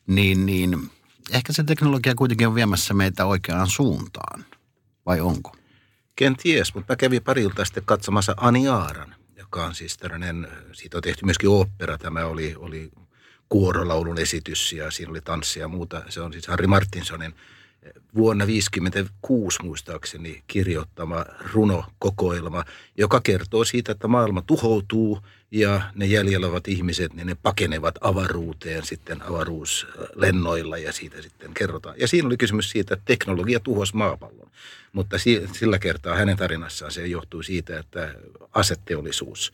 niin, 0.07 0.47
niin 0.47 0.91
ehkä 1.31 1.53
se 1.53 1.65
teknologia 1.65 2.15
kuitenkin 2.15 2.49
on 2.49 2.55
viemässä 2.55 2.95
meitä 2.95 3.27
oikeaan 3.27 3.71
suuntaan. 3.71 4.45
Vai 5.07 5.21
onko? 5.21 5.57
Kenties, 6.17 6.75
mutta 6.75 6.93
mä 6.93 6.97
kävin 6.97 7.23
parilta 7.23 7.65
sitten 7.65 7.85
katsomassa 7.85 8.35
Aniaaran, 8.37 9.15
joka 9.37 9.65
on 9.65 9.75
siis 9.75 9.97
tällainen, 9.97 10.49
siitä 10.73 10.99
on 10.99 11.03
tehty 11.03 11.25
myöskin 11.25 11.49
opera. 11.49 11.99
Tämä 11.99 12.27
oli, 12.27 12.55
oli 12.59 12.91
kuorolaulun 13.49 14.19
esitys 14.19 14.73
ja 14.73 14.91
siinä 14.91 15.11
oli 15.11 15.21
tanssia 15.21 15.61
ja 15.61 15.69
muuta. 15.69 16.03
Se 16.09 16.21
on 16.21 16.33
siis 16.33 16.47
Harry 16.47 16.67
Martinsonin 16.67 17.35
vuonna 18.15 18.45
1956 18.45 19.63
muistaakseni 19.63 20.43
kirjoittama 20.47 21.25
runokokoelma, 21.53 22.65
joka 22.99 23.21
kertoo 23.21 23.65
siitä, 23.65 23.93
että 23.93 24.09
maailma 24.09 24.43
tuhoutuu 24.43 25.19
ja 25.51 25.81
ne 25.95 26.07
jäljellä 26.07 26.47
olevat 26.47 26.69
ihmiset, 26.69 27.15
niin 27.15 27.27
ne 27.27 27.37
pakenevat 27.43 27.95
avaruuteen 28.01 28.87
sitten 28.87 29.23
avaruuslennoilla 29.23 30.79
ja 30.79 30.93
siitä 30.93 31.23
sitten 31.23 31.55
kerrotaan. 31.55 31.95
Ja 31.99 32.09
siinä 32.09 32.27
oli 32.27 32.37
kysymys 32.37 32.71
siitä, 32.71 32.95
että 32.95 33.05
teknologia 33.07 33.61
tuhosi 33.61 33.97
maapallon. 33.97 34.51
Mutta 34.93 35.17
sillä 35.53 35.79
kertaa 35.79 36.17
hänen 36.17 36.37
tarinassaan 36.37 36.93
se 36.93 37.07
johtuu 37.07 37.43
siitä, 37.43 37.79
että 37.79 38.15
asetteollisuus 38.53 39.53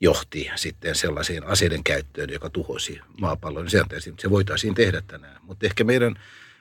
johti 0.00 0.50
sitten 0.56 0.94
sellaiseen 0.94 1.46
aseiden 1.46 1.84
käyttöön, 1.84 2.30
joka 2.30 2.50
tuhosi 2.50 3.00
maapallon. 3.20 3.70
Se, 3.70 3.82
se 4.18 4.30
voitaisiin 4.30 4.74
tehdä 4.74 5.02
tänään. 5.06 5.40
Mutta 5.42 5.66
ehkä 5.66 5.84
meidän 5.84 6.18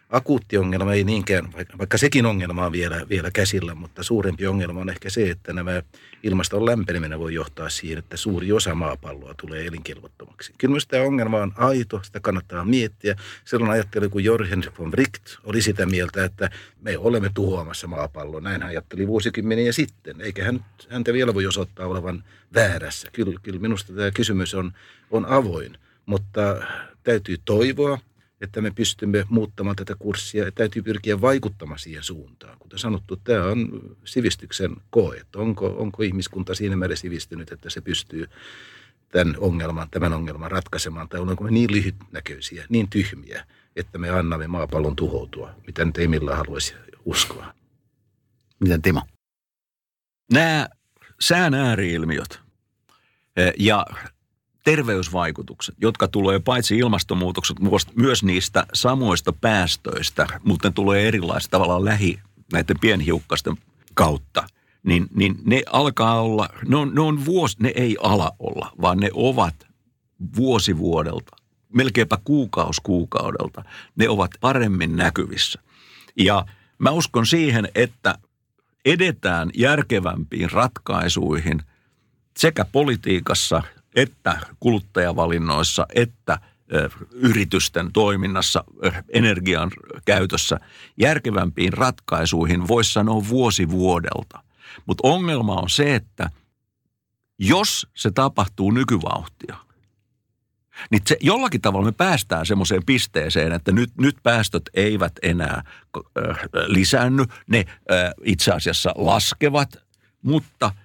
akuutti 0.10 0.58
ongelma 0.58 0.94
ei 0.94 1.04
niinkään, 1.04 1.54
vaikka 1.78 1.98
sekin 1.98 2.26
ongelma 2.26 2.65
on 2.65 2.72
vielä, 2.72 3.06
vielä 3.10 3.32
käsillä, 3.32 3.76
mutta 3.76 4.04
suurempi 4.04 4.48
ongelma 4.48 4.80
on 4.80 4.89
ehkä 4.89 5.10
se, 5.10 5.30
että 5.30 5.54
nämä 5.54 5.84
ilmaston 6.24 6.65
lämpeneminen 6.65 7.20
voi 7.20 7.34
johtaa 7.34 7.70
siihen, 7.70 8.00
että 8.00 8.18
suuri 8.18 8.52
osa 8.52 8.76
maapalloa 8.76 9.34
tulee 9.41 9.65
elinkelvottomaksi. 9.65 10.54
Kyllä 10.58 10.72
myös 10.72 10.88
tämä 10.88 11.04
ongelma 11.04 11.41
on 11.41 11.52
aito, 11.56 12.04
sitä 12.04 12.20
kannattaa 12.20 12.65
miettiä. 12.65 13.15
Silloin 13.46 13.72
ajatteli, 13.72 14.10
kun 14.10 14.24
Jorgen 14.24 14.63
von 14.80 14.91
Wright 14.91 15.38
oli 15.44 15.62
sitä 15.62 15.86
mieltä, 15.86 16.24
että 16.24 16.50
me 16.82 16.98
olemme 16.98 17.32
tuhoamassa 17.34 17.88
maapalloa. 17.88 18.41
Näin 18.41 18.62
hän 18.62 18.70
ajatteli 18.70 19.08
vuosikymmeniä 19.08 19.72
sitten, 19.72 20.22
eikä 20.22 20.44
hän, 20.44 20.65
häntä 20.89 21.13
vielä 21.13 21.34
voi 21.34 21.46
osoittaa 21.46 21.88
olevan 21.88 22.24
väärässä. 22.54 23.10
Kyllä, 23.13 23.39
kyllä 23.44 23.60
minusta 23.60 23.94
tämä 23.94 24.12
kysymys 24.12 24.54
on, 24.54 24.72
on 25.12 25.26
avoin, 25.26 25.78
mutta 26.06 26.41
täytyy 27.04 27.38
toivoa, 27.46 28.00
että 28.45 28.62
me 28.62 28.71
pystymme 28.71 29.25
muuttamaan 29.29 29.75
tätä 29.75 29.95
kurssia 29.99 30.45
ja 30.45 30.51
täytyy 30.51 30.81
pyrkiä 30.81 31.21
vaikuttamaan 31.21 31.79
siihen 31.79 32.03
suuntaan. 32.03 32.58
Kuten 32.60 32.79
sanottu, 32.79 33.15
tämä 33.15 33.45
on 33.45 33.81
sivistyksen 34.05 34.75
koe, 34.89 35.17
että 35.17 35.39
onko, 35.39 35.67
onko 35.67 36.03
ihmiskunta 36.03 36.55
siinä 36.55 36.75
määrin 36.75 36.97
sivistynyt, 36.97 37.51
että 37.51 37.69
se 37.69 37.81
pystyy 37.81 38.27
tämän 39.12 39.36
ongelman, 39.39 39.89
tämän 39.89 40.13
ongelman 40.13 40.51
ratkaisemaan, 40.51 41.10
tai 41.10 41.19
onko 41.19 41.43
me 41.43 41.51
niin 41.51 41.71
lyhytnäköisiä, 41.71 42.65
niin 42.69 42.89
tyhmiä, 42.89 43.45
että 43.75 43.97
me 43.97 44.10
annamme 44.10 44.47
maapallon 44.47 44.95
tuhoutua, 44.95 45.55
mitä 45.67 45.86
nyt 45.86 45.97
ei 45.97 46.08
millään 46.08 46.38
haluaisi 46.38 46.75
uskoa. 47.05 47.53
Miten 48.60 48.81
Timo? 48.81 49.01
Nämä 50.34 50.69
sään 51.19 51.53
ääriilmiöt 51.53 52.39
eh, 53.36 53.53
ja 53.60 53.86
terveysvaikutukset, 54.65 55.75
jotka 55.82 56.08
tulee 56.08 56.39
paitsi 56.39 56.78
ilmastonmuutokset, 56.78 57.58
myös 57.95 58.23
niistä 58.23 58.65
samoista 58.73 59.34
päästöistä, 59.34 60.28
mutta 60.43 60.67
ne 60.67 60.73
tulee 60.73 61.08
erilaisista 61.08 61.51
tavallaan 61.51 61.86
lähi 61.86 62.19
näiden 62.54 62.80
pienhiukkasten 62.82 63.56
kautta, 63.93 64.47
niin, 64.84 65.08
niin 65.15 65.36
ne 65.45 65.63
alkaa 65.71 66.21
olla, 66.21 66.49
ne 66.67 66.75
on, 66.75 66.95
ne 66.95 67.01
on 67.01 67.25
vuosi, 67.25 67.58
ne 67.60 67.71
ei 67.75 67.97
ala 68.01 68.32
olla, 68.39 68.71
vaan 68.82 68.97
ne 68.97 69.10
ovat 69.13 69.56
vuosi 70.36 70.78
vuodelta, 70.78 71.36
melkeinpä 71.73 72.17
kuukaus 72.23 72.80
kuukaudelta, 72.80 73.63
ne 73.95 74.10
ovat 74.10 74.32
paremmin 74.41 74.95
näkyvissä. 74.95 75.60
Ja 76.19 76.45
mä 76.80 76.91
uskon 76.91 77.25
siihen, 77.25 77.67
että 77.75 78.17
edetään 78.86 79.49
järkevämpiin 79.54 80.51
ratkaisuihin 80.51 81.62
sekä 82.38 82.65
politiikassa 82.71 83.63
että 83.95 84.38
kuluttajavalinnoissa, 84.60 85.86
että 85.95 86.39
yritysten 87.12 87.91
toiminnassa, 87.93 88.63
energian 89.10 89.71
käytössä 90.05 90.60
järkevämpiin 90.97 91.73
ratkaisuihin, 91.73 92.67
voisi 92.67 92.93
sanoa 92.93 93.27
vuosi 93.29 93.69
vuodelta. 93.69 94.43
Mutta 94.86 95.08
ongelma 95.08 95.53
on 95.53 95.69
se, 95.69 95.95
että 95.95 96.29
jos 97.39 97.88
se 97.93 98.12
tapahtuu 98.12 98.71
nykyvauhtia, 98.71 99.58
niin 100.91 101.01
se, 101.05 101.17
jollakin 101.21 101.62
tavalla 101.62 101.86
me 101.86 101.91
päästään 101.91 102.45
semmoiseen 102.45 102.86
pisteeseen, 102.86 103.51
että 103.51 103.71
nyt, 103.71 103.89
nyt 103.97 104.17
päästöt 104.23 104.69
eivät 104.73 105.13
enää 105.21 105.63
lisäänny, 106.67 107.23
ne 107.47 107.65
itse 108.23 108.51
asiassa 108.51 108.93
laskevat, 108.95 109.77
mutta– 110.21 110.71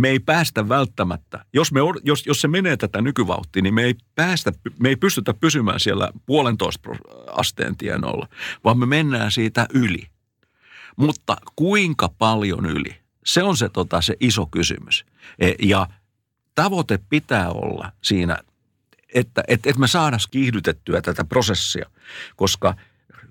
me 0.00 0.08
ei 0.08 0.20
päästä 0.20 0.68
välttämättä, 0.68 1.44
jos, 1.52 1.72
me, 1.72 1.80
jos, 2.02 2.26
jos 2.26 2.40
se 2.40 2.48
menee 2.48 2.76
tätä 2.76 3.00
nykyvauhtia, 3.00 3.62
niin 3.62 3.74
me 3.74 3.82
ei, 3.82 3.94
päästä, 4.14 4.52
me 4.78 4.88
ei 4.88 4.96
pystytä 4.96 5.34
pysymään 5.34 5.80
siellä 5.80 6.10
puolentoista 6.26 6.90
asteen 7.26 7.76
tienoilla, 7.76 8.28
vaan 8.64 8.78
me 8.78 8.86
mennään 8.86 9.32
siitä 9.32 9.66
yli. 9.74 10.06
Mutta 10.96 11.36
kuinka 11.56 12.08
paljon 12.18 12.66
yli? 12.66 12.96
Se 13.24 13.42
on 13.42 13.56
se, 13.56 13.68
tota, 13.68 14.00
se 14.00 14.16
iso 14.20 14.46
kysymys. 14.46 15.04
E, 15.38 15.52
ja 15.62 15.86
tavoite 16.54 16.98
pitää 17.08 17.50
olla 17.50 17.92
siinä, 18.02 18.38
että, 19.14 19.42
että, 19.48 19.70
että 19.70 19.80
me 19.80 19.88
saadaan 19.88 20.20
kiihdytettyä 20.30 21.02
tätä 21.02 21.24
prosessia, 21.24 21.90
koska 22.36 22.74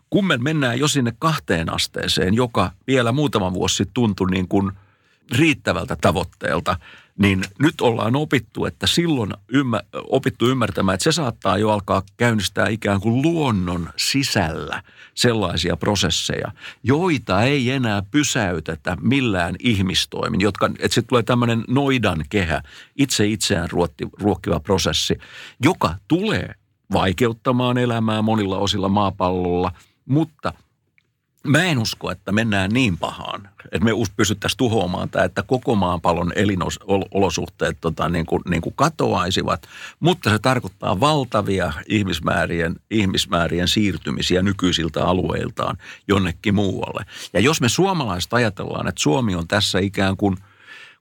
kun 0.10 0.28
me 0.28 0.38
mennään 0.38 0.80
jo 0.80 0.88
sinne 0.88 1.14
kahteen 1.20 1.74
asteeseen, 1.74 2.34
joka 2.34 2.72
vielä 2.88 3.12
muutama 3.12 3.54
vuosi 3.54 3.76
sitten 3.76 3.94
tuntui 3.94 4.32
niin 4.32 4.48
kuin– 4.48 4.72
riittävältä 5.38 5.98
tavoitteelta, 6.02 6.78
niin 7.18 7.44
nyt 7.60 7.82
ollaan 7.82 8.16
opittu, 8.16 8.66
että 8.66 8.88
silloin 8.88 9.34
ymmär, 9.48 9.82
opittu 9.94 10.48
ymmärtämään, 10.48 10.94
että 10.94 11.04
se 11.04 11.12
saattaa 11.12 11.58
jo 11.58 11.70
alkaa 11.70 12.04
käynnistää 12.18 12.68
ikään 12.68 13.02
kuin 13.02 13.22
luonnon 13.22 13.90
sisällä 13.98 14.84
sellaisia 15.14 15.78
prosesseja, 15.78 16.52
joita 16.84 17.44
ei 17.44 17.72
enää 17.72 18.04
pysäytetä 18.12 18.98
millään 19.02 19.56
ihmistoimin, 19.60 20.42
jotka, 20.42 20.70
että 20.80 20.96
se 20.96 21.02
tulee 21.02 21.24
tämmöinen 21.24 21.64
noidan 21.68 22.26
kehä, 22.30 22.62
itse 22.96 23.28
itseään 23.28 23.70
ruotti, 23.72 24.08
ruokkiva 24.22 24.60
prosessi, 24.60 25.18
joka 25.64 25.96
tulee 26.08 26.56
vaikeuttamaan 26.94 27.78
elämää 27.78 28.22
monilla 28.22 28.58
osilla 28.58 28.90
maapallolla, 28.90 29.72
mutta– 30.06 30.54
Mä 31.48 31.64
en 31.64 31.78
usko, 31.80 32.12
että 32.12 32.32
mennään 32.32 32.72
niin 32.72 32.98
pahaan, 32.98 33.50
että 33.66 33.86
me 33.86 33.92
pystyttäisiin 34.18 34.58
tuhoamaan 34.58 35.10
tämä, 35.10 35.26
että 35.26 35.44
koko 35.44 35.76
maapallon 35.76 36.32
elinolosuhteet 36.36 37.78
tota, 37.82 38.10
niin 38.10 38.26
kuin, 38.26 38.42
niin 38.50 38.62
kuin 38.62 38.76
katoaisivat, 38.76 39.68
mutta 40.00 40.30
se 40.30 40.40
tarkoittaa 40.40 41.00
valtavia 41.00 41.74
ihmismäärien, 41.88 42.76
ihmismäärien 42.92 43.68
siirtymisiä 43.68 44.42
nykyisiltä 44.42 45.06
alueiltaan 45.06 45.78
jonnekin 46.08 46.56
muualle. 46.56 47.06
Ja 47.34 47.40
jos 47.40 47.62
me 47.62 47.70
suomalaiset 47.70 48.34
ajatellaan, 48.34 48.88
että 48.88 49.02
Suomi 49.02 49.36
on 49.36 49.48
tässä 49.48 49.80
ikään 49.80 50.18
kuin 50.18 50.38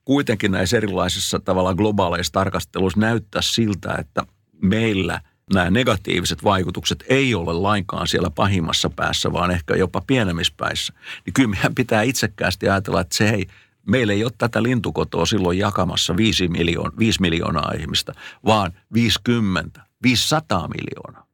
kuitenkin 0.05 0.51
näissä 0.51 0.77
erilaisissa 0.77 1.39
tavalla 1.39 1.75
globaaleissa 1.75 2.33
tarkasteluissa 2.33 2.99
näyttää 2.99 3.41
siltä, 3.41 3.95
että 3.99 4.25
meillä– 4.61 5.21
nämä 5.53 5.69
negatiiviset 5.69 6.43
vaikutukset 6.43 7.03
ei 7.07 7.35
ole 7.35 7.53
lainkaan 7.53 8.07
siellä 8.07 8.29
pahimmassa 8.29 8.89
päässä, 8.89 9.33
vaan 9.33 9.51
ehkä 9.51 9.75
jopa 9.75 10.01
pienemmissä 10.07 10.53
päissä, 10.57 10.93
niin 11.25 11.33
kyllä 11.33 11.49
meidän 11.49 11.75
pitää 11.75 12.01
itsekkäästi 12.01 12.69
ajatella, 12.69 13.01
että 13.01 13.15
se 13.15 13.29
ei, 13.29 13.47
meillä 13.87 14.13
ei 14.13 14.23
ole 14.23 14.31
tätä 14.37 14.63
lintukotoa 14.63 15.25
silloin 15.25 15.57
jakamassa 15.57 16.17
5, 16.17 16.47
miljoon, 16.47 16.91
5 16.99 17.21
miljoonaa 17.21 17.71
ihmistä, 17.79 18.13
vaan 18.45 18.73
50, 18.93 19.81
500 20.03 20.67
miljoonaa. 20.67 21.29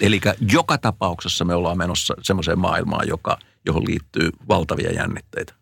Eli 0.00 0.20
joka 0.52 0.78
tapauksessa 0.78 1.44
me 1.44 1.54
ollaan 1.54 1.78
menossa 1.78 2.14
semmoiseen 2.22 2.58
maailmaan, 2.58 3.08
joka, 3.08 3.38
johon 3.66 3.86
liittyy 3.86 4.30
valtavia 4.48 4.92
jännitteitä. 4.92 5.54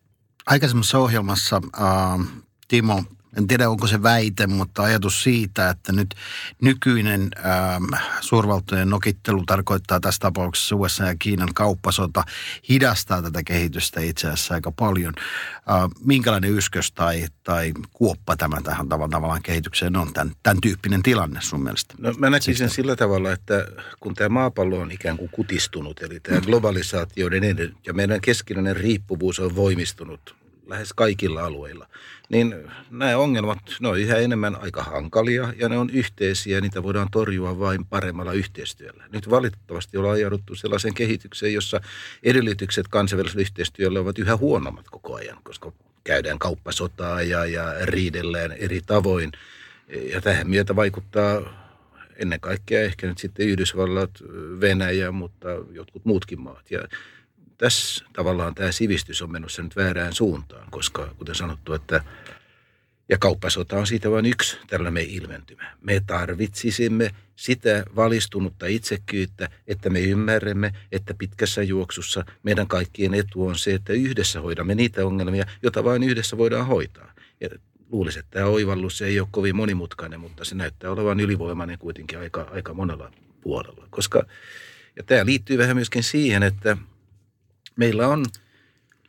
Aikaisemmassa 0.47 0.99
ohjelmassa 0.99 1.61
äh, 1.81 2.27
Timo 2.69 3.05
en 3.39 3.47
tiedä 3.47 3.71
onko 3.71 3.87
se 3.87 4.03
väite, 4.03 4.47
mutta 4.47 4.83
ajatus 4.83 5.23
siitä, 5.23 5.71
että 5.71 5.93
nyt 5.93 6.15
nykyinen 6.63 7.31
ähm, 7.39 7.85
suurvaltojen 8.21 8.91
nokittelu 8.91 9.45
tarkoittaa 9.47 10.01
tässä 10.01 10.19
tapauksessa 10.19 10.77
USA 10.77 11.05
ja 11.05 11.15
Kiinan 11.19 11.55
kauppasota 11.55 12.25
hidastaa 12.69 13.23
tätä 13.23 13.43
kehitystä 13.43 14.01
itse 14.01 14.27
asiassa 14.27 14.55
aika 14.55 14.73
paljon. 14.73 15.15
Äh, 15.17 15.91
minkälainen 16.05 16.51
yskös 16.51 16.93
tai, 16.93 17.27
tai 17.43 17.73
kuoppa 17.93 18.37
tämä 18.37 18.61
tähän 18.63 18.89
tavallaan 18.89 19.43
kehitykseen 19.43 19.97
on, 19.97 20.13
tämän, 20.13 20.33
tämän 20.43 20.61
tyyppinen 20.61 21.03
tilanne 21.03 21.41
sun 21.43 21.63
mielestä? 21.63 21.95
No 21.99 22.13
mä 22.19 22.31
näkisin 22.31 22.57
sen 22.57 22.71
sillä 22.71 22.97
tavalla, 22.97 23.33
että 23.33 23.67
kun 24.01 24.15
tämä 24.15 24.29
maapallo 24.29 24.79
on 24.79 24.93
ikään 24.93 25.17
kuin 25.17 25.31
kutistunut, 25.31 26.03
eli 26.03 26.21
tämä 26.21 26.41
globalisaatioiden 26.41 27.75
ja 27.87 27.95
meidän 27.95 28.21
keskinäinen 28.21 28.77
riippuvuus 28.77 29.39
on 29.41 29.57
voimistunut 29.57 30.44
lähes 30.67 30.93
kaikilla 30.93 31.45
alueilla, 31.45 31.89
niin 32.29 32.55
nämä 32.91 33.17
ongelmat, 33.17 33.59
ne 33.81 33.89
on 33.89 34.01
yhä 34.01 34.17
enemmän 34.17 34.57
aika 34.57 34.83
hankalia 34.83 35.53
ja 35.57 35.69
ne 35.69 35.79
on 35.79 35.91
yhteisiä, 35.91 36.61
niitä 36.61 36.83
voidaan 36.83 37.09
torjua 37.11 37.59
vain 37.59 37.85
paremmalla 37.85 38.33
yhteistyöllä. 38.33 39.05
Nyt 39.13 39.31
valitettavasti 39.31 39.97
ollaan 39.97 40.15
ajauduttu 40.15 40.55
sellaiseen 40.55 40.95
kehitykseen, 40.95 41.55
jossa 41.55 41.81
edellytykset 42.23 42.89
kansainväliselle 42.89 43.43
yhteistyölle 43.43 43.99
ovat 43.99 44.19
yhä 44.19 44.37
huonommat 44.37 44.91
koko 44.91 45.15
ajan, 45.15 45.39
koska 45.43 45.73
käydään 46.05 46.39
kauppasotaa 46.39 47.23
ja, 47.23 47.47
ja 47.47 47.75
riidellään 47.83 48.53
eri 48.53 48.81
tavoin. 48.87 49.33
Ja 50.13 50.21
tähän 50.21 50.51
myötä 50.51 50.77
vaikuttaa 50.77 51.65
ennen 52.17 52.41
kaikkea 52.41 52.81
ehkä 52.81 53.07
nyt 53.07 53.19
sitten 53.19 53.49
Yhdysvallat, 53.49 54.11
Venäjä, 54.61 55.13
mutta 55.13 55.49
jotkut 55.73 56.05
muutkin 56.05 56.41
maat. 56.41 56.71
Ja 56.71 56.89
tässä 57.59 58.05
tavallaan 58.13 58.55
tämä 58.55 58.73
sivistys 58.73 59.23
on 59.23 59.33
menossa 59.33 59.63
nyt 59.63 59.77
väärään 59.77 60.13
suuntaan, 60.13 60.71
koska 60.71 61.15
kuten 61.19 61.35
sanottu, 61.35 61.73
että 61.73 62.05
ja 63.09 63.19
kauppasota 63.19 63.79
on 63.79 63.87
siitä 63.87 64.11
vain 64.11 64.27
yksi 64.27 64.59
tällainen 64.67 65.07
ilmentymä. 65.09 65.77
Me 65.81 66.03
tarvitsisimme 66.07 67.11
sitä 67.37 67.85
valistunutta 67.97 68.67
itsekyyttä, 68.67 69.49
että 69.67 69.91
me 69.91 70.01
ymmärrämme, 70.01 70.73
että 70.93 71.15
pitkässä 71.15 71.63
juoksussa 71.63 72.25
meidän 72.43 72.67
kaikkien 72.67 73.15
etu 73.15 73.47
on 73.47 73.59
se, 73.59 73.75
että 73.75 73.93
yhdessä 73.93 74.41
hoidamme 74.41 74.75
niitä 74.75 75.07
ongelmia, 75.07 75.47
joita 75.63 75.85
vain 75.85 76.03
yhdessä 76.03 76.39
voidaan 76.39 76.67
hoitaa. 76.67 77.13
Ja 77.41 77.49
luulisin, 77.91 78.21
että 78.21 78.31
tämä 78.31 78.47
oivallus 78.47 79.03
ei 79.03 79.21
ole 79.21 79.29
kovin 79.31 79.57
monimutkainen, 79.57 80.21
mutta 80.21 80.45
se 80.45 80.55
näyttää 80.55 80.91
olevan 80.91 81.21
ylivoimainen 81.21 81.79
kuitenkin 81.79 82.19
aika, 82.19 82.49
aika 82.53 82.75
monella 82.75 83.13
puolella. 83.41 83.87
Koska, 83.91 84.27
ja 84.97 85.03
tämä 85.03 85.27
liittyy 85.27 85.59
vähän 85.59 85.77
myöskin 85.77 86.03
siihen, 86.03 86.43
että– 86.43 86.77
meillä 87.77 88.09
on 88.09 88.25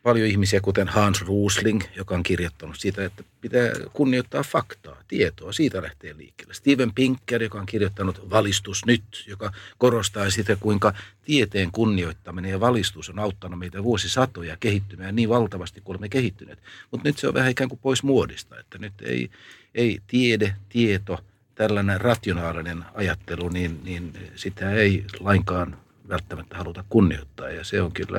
paljon 0.06 0.28
ihmisiä, 0.28 0.60
kuten 0.60 0.88
Hans 0.88 1.22
Rusling, 1.22 1.82
joka 1.96 2.14
on 2.14 2.22
kirjoittanut 2.22 2.76
siitä, 2.78 3.04
että 3.04 3.24
pitää 3.40 3.70
kunnioittaa 3.92 4.42
faktaa, 4.42 4.96
tietoa. 5.08 5.52
Siitä 5.52 5.82
lähtee 5.82 6.16
liikkeelle. 6.16 6.54
Steven 6.54 6.92
Pinker, 6.94 7.42
joka 7.42 7.58
on 7.58 7.66
kirjoittanut 7.66 8.30
Valistus 8.30 8.86
nyt, 8.86 9.24
joka 9.26 9.52
korostaa 9.78 10.30
sitä, 10.30 10.56
kuinka 10.56 10.92
tieteen 11.24 11.72
kunnioittaminen 11.72 12.50
ja 12.50 12.60
valistus 12.60 13.10
on 13.10 13.18
auttanut 13.18 13.58
meitä 13.58 13.84
vuosisatoja 13.84 14.56
kehittymään 14.60 15.16
niin 15.16 15.28
valtavasti 15.28 15.80
kuin 15.80 15.92
olemme 15.92 16.08
kehittyneet. 16.08 16.58
Mutta 16.90 17.08
nyt 17.08 17.18
se 17.18 17.28
on 17.28 17.34
vähän 17.34 17.50
ikään 17.50 17.68
kuin 17.68 17.80
pois 17.82 18.02
muodista, 18.02 18.60
että 18.60 18.78
nyt 18.78 18.94
ei, 19.02 19.30
ei 19.74 20.00
tiede, 20.06 20.56
tieto, 20.68 21.18
tällainen 21.54 22.00
rationaalinen 22.00 22.84
ajattelu, 22.94 23.48
niin, 23.48 23.80
niin 23.84 24.12
sitä 24.34 24.70
ei 24.70 25.04
lainkaan 25.20 25.76
välttämättä 26.08 26.56
haluta 26.56 26.84
kunnioittaa 26.88 27.48
ja 27.48 27.64
se 27.64 27.82
on 27.82 27.92
kyllä 27.92 28.18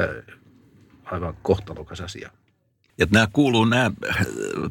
aivan 1.05 1.37
kohtalokas 1.41 2.01
asia. 2.01 2.31
Ja 2.97 3.07
nämä 3.11 3.27
kuuluu 3.33 3.65
nämä 3.65 3.91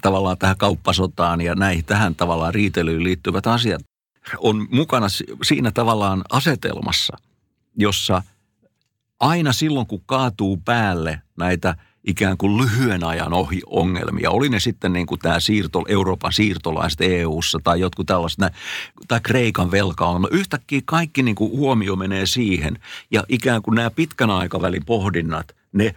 tavallaan 0.02 0.38
tähän 0.38 0.56
kauppasotaan 0.56 1.40
ja 1.40 1.54
näihin 1.54 1.84
tähän 1.84 2.14
tavallaan 2.14 2.54
riitelyyn 2.54 3.04
liittyvät 3.04 3.46
asiat 3.46 3.82
on 4.38 4.68
mukana 4.70 5.06
siinä 5.42 5.70
tavallaan 5.70 6.22
asetelmassa, 6.30 7.16
jossa 7.76 8.22
aina 9.20 9.52
silloin 9.52 9.86
kun 9.86 10.02
kaatuu 10.06 10.56
päälle 10.56 11.22
näitä 11.38 11.74
ikään 12.06 12.36
kuin 12.36 12.56
lyhyen 12.56 13.04
ajan 13.04 13.32
ohi 13.32 13.60
ongelmia. 13.66 14.30
Oli 14.30 14.48
ne 14.48 14.60
sitten 14.60 14.92
niin 14.92 15.06
kuin 15.06 15.18
tämä 15.18 15.40
siirto, 15.40 15.84
Euroopan 15.88 16.32
siirtolaiset 16.32 17.00
EU-ssa 17.00 17.58
tai 17.64 17.80
jotkut 17.80 18.06
tällaiset, 18.06 18.38
tai 19.08 19.20
Kreikan 19.22 19.70
velkaongelma. 19.70 20.28
Yhtäkkiä 20.30 20.80
kaikki 20.84 21.22
niin 21.22 21.34
kuin 21.34 21.50
huomio 21.50 21.96
menee 21.96 22.26
siihen 22.26 22.78
ja 23.10 23.24
ikään 23.28 23.62
kuin 23.62 23.74
nämä 23.74 23.90
pitkän 23.90 24.30
aikavälin 24.30 24.84
pohdinnat, 24.84 25.56
ne 25.72 25.94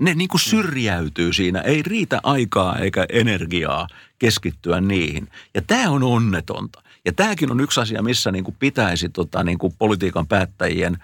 ne 0.00 0.14
niin 0.14 0.28
kuin 0.28 0.40
syrjäytyy 0.40 1.32
siinä. 1.32 1.60
Ei 1.60 1.82
riitä 1.82 2.20
aikaa 2.22 2.78
eikä 2.78 3.06
energiaa 3.08 3.86
keskittyä 4.18 4.80
niihin. 4.80 5.28
Ja 5.54 5.62
tämä 5.66 5.90
on 5.90 6.02
onnetonta. 6.02 6.82
Ja 7.04 7.12
tämäkin 7.12 7.50
on 7.50 7.60
yksi 7.60 7.80
asia, 7.80 8.02
missä 8.02 8.32
niin 8.32 8.44
kuin 8.44 8.56
pitäisi 8.58 9.08
tota, 9.08 9.44
niin 9.44 9.58
kuin 9.58 9.72
politiikan 9.78 10.26
päättäjien 10.26 10.98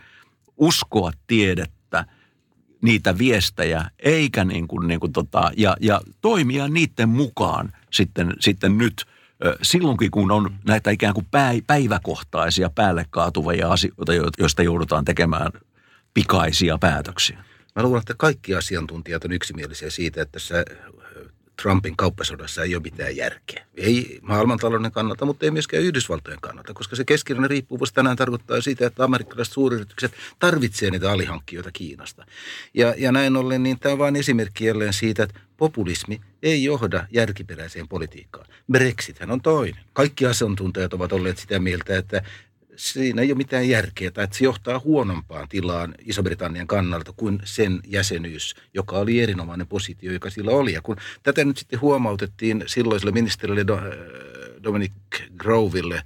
uskoa 0.57 1.11
tiedettä 1.27 1.84
niitä 2.85 3.19
viestejä, 3.19 3.91
eikä 3.99 4.45
niin 4.45 4.69
kuin, 4.69 4.89
niin 4.89 5.01
kuin 5.01 5.13
tota, 5.13 5.51
ja, 5.57 5.77
ja 5.81 6.01
toimia 6.21 6.69
niiden 6.69 7.09
mukaan 7.09 7.73
sitten, 7.91 8.33
sitten 8.41 8.79
nyt 8.79 9.05
silloinkin, 9.63 10.11
kun 10.11 10.31
on 10.31 10.51
näitä 10.67 10.91
ikään 10.91 11.15
kuin 11.15 11.27
päiväkohtaisia 11.67 12.71
päälle 12.71 13.07
kaatuvia 13.11 13.73
asioita, 13.73 14.13
joista 14.39 14.63
joudutaan 14.63 15.05
tekemään 15.05 15.53
pikaisia 16.15 16.79
päätöksiä. 16.79 17.45
Mä 17.77 17.83
luulen, 17.83 18.01
että 18.01 18.15
kaikki 18.19 18.55
asiantuntijat 18.55 19.25
on 19.25 19.33
yksimielisiä 19.33 19.91
siitä, 19.91 20.23
että 20.23 20.33
tässä 20.33 20.65
Trumpin 21.63 21.97
kauppasodassa 21.97 22.63
ei 22.63 22.75
ole 22.75 22.83
mitään 22.83 23.17
järkeä. 23.17 23.67
Ei 23.75 24.19
maailmantalouden 24.23 24.93
kannalta, 24.93 25.25
mutta 25.25 25.45
ei 25.45 25.51
myöskään 25.51 25.83
Yhdysvaltojen 25.83 26.41
kannalta, 26.41 26.75
koska 26.75 26.97
se 26.97 27.05
keskinäinen 27.05 27.51
riippuvuus 27.51 27.93
tänään 27.93 28.17
tarkoittaa 28.17 28.61
sitä, 28.61 28.87
että 28.87 29.05
amerikkalaiset 29.05 29.55
suuryritykset 29.55 30.13
tarvitsevat 30.39 30.93
niitä 30.93 31.13
alihankkijoita 31.13 31.71
Kiinasta. 31.73 32.27
Ja, 32.75 32.95
ja 32.99 33.13
näin 33.13 33.37
ollen, 33.37 33.63
niin 33.63 33.79
tämä 33.79 33.93
on 33.93 33.99
vain 33.99 34.17
esimerkki 34.17 34.65
jälleen 34.65 34.93
siitä, 34.93 35.23
että 35.23 35.41
populismi 35.57 36.21
ei 36.43 36.65
johda 36.65 37.07
järkiperäiseen 37.11 37.89
politiikkaan. 37.89 38.47
Brexithän 38.73 39.31
on 39.31 39.41
toinen. 39.41 39.81
Kaikki 39.93 40.27
asiantuntijat 40.27 40.95
ovat 40.95 41.13
olleet 41.13 41.39
sitä 41.39 41.59
mieltä, 41.59 41.99
että 41.99 42.23
siinä 42.77 43.23
ei 43.23 43.33
ole 43.33 43.37
mitään 43.37 43.69
järkeä, 43.69 44.11
tai 44.11 44.25
että 44.25 44.37
se 44.37 44.45
johtaa 44.45 44.79
huonompaan 44.79 45.49
tilaan 45.49 45.95
Iso-Britannian 46.07 46.67
kannalta 46.67 47.13
kuin 47.17 47.41
sen 47.45 47.81
jäsenyys, 47.87 48.55
joka 48.75 48.99
oli 48.99 49.21
erinomainen 49.21 49.67
positio, 49.67 50.13
joka 50.13 50.31
sillä 50.31 50.51
oli. 50.51 50.73
Ja 50.73 50.83
kun 50.83 50.97
tätä 51.23 51.45
nyt 51.45 51.57
sitten 51.57 51.81
huomautettiin 51.81 52.65
silloiselle 52.67 53.13
ministerille 53.13 53.65
äh, 53.73 53.85
Dominic 54.63 54.93
Groville, 55.37 56.03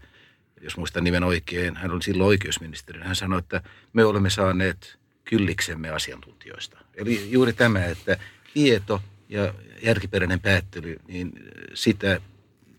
jos 0.60 0.76
muistan 0.76 1.04
nimen 1.04 1.24
oikein, 1.24 1.76
hän 1.76 1.90
oli 1.90 2.02
silloin 2.02 2.28
oikeusministeri, 2.28 3.00
hän 3.00 3.16
sanoi, 3.16 3.38
että 3.38 3.62
me 3.92 4.04
olemme 4.04 4.30
saaneet 4.30 4.98
kylliksemme 5.24 5.90
asiantuntijoista. 5.90 6.78
Eli 6.94 7.30
juuri 7.30 7.52
tämä, 7.52 7.84
että 7.84 8.16
tieto 8.54 9.02
ja 9.28 9.54
järkiperäinen 9.82 10.40
päättely, 10.40 10.96
niin 11.08 11.32
sitä 11.74 12.20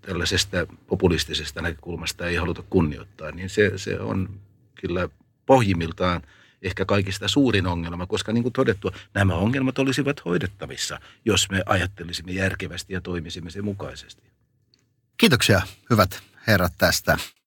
tällaisesta 0.09 0.57
populistisesta 0.87 1.61
näkökulmasta 1.61 2.27
ei 2.27 2.35
haluta 2.35 2.63
kunnioittaa, 2.69 3.31
niin 3.31 3.49
se, 3.49 3.71
se 3.75 3.99
on 3.99 4.39
kyllä 4.81 5.09
pohjimmiltaan 5.45 6.21
ehkä 6.61 6.85
kaikista 6.85 7.27
suurin 7.27 7.67
ongelma, 7.67 8.07
koska 8.07 8.33
niin 8.33 8.43
kuin 8.43 8.53
todettu, 8.53 8.91
nämä 9.13 9.35
ongelmat 9.35 9.79
olisivat 9.79 10.25
hoidettavissa, 10.25 10.99
jos 11.25 11.49
me 11.51 11.63
ajattelisimme 11.65 12.31
järkevästi 12.31 12.93
ja 12.93 13.01
toimisimme 13.01 13.49
sen 13.49 13.65
mukaisesti. 13.65 14.23
Kiitoksia 15.17 15.61
hyvät 15.89 16.21
herrat 16.47 16.73
tästä 16.77 17.17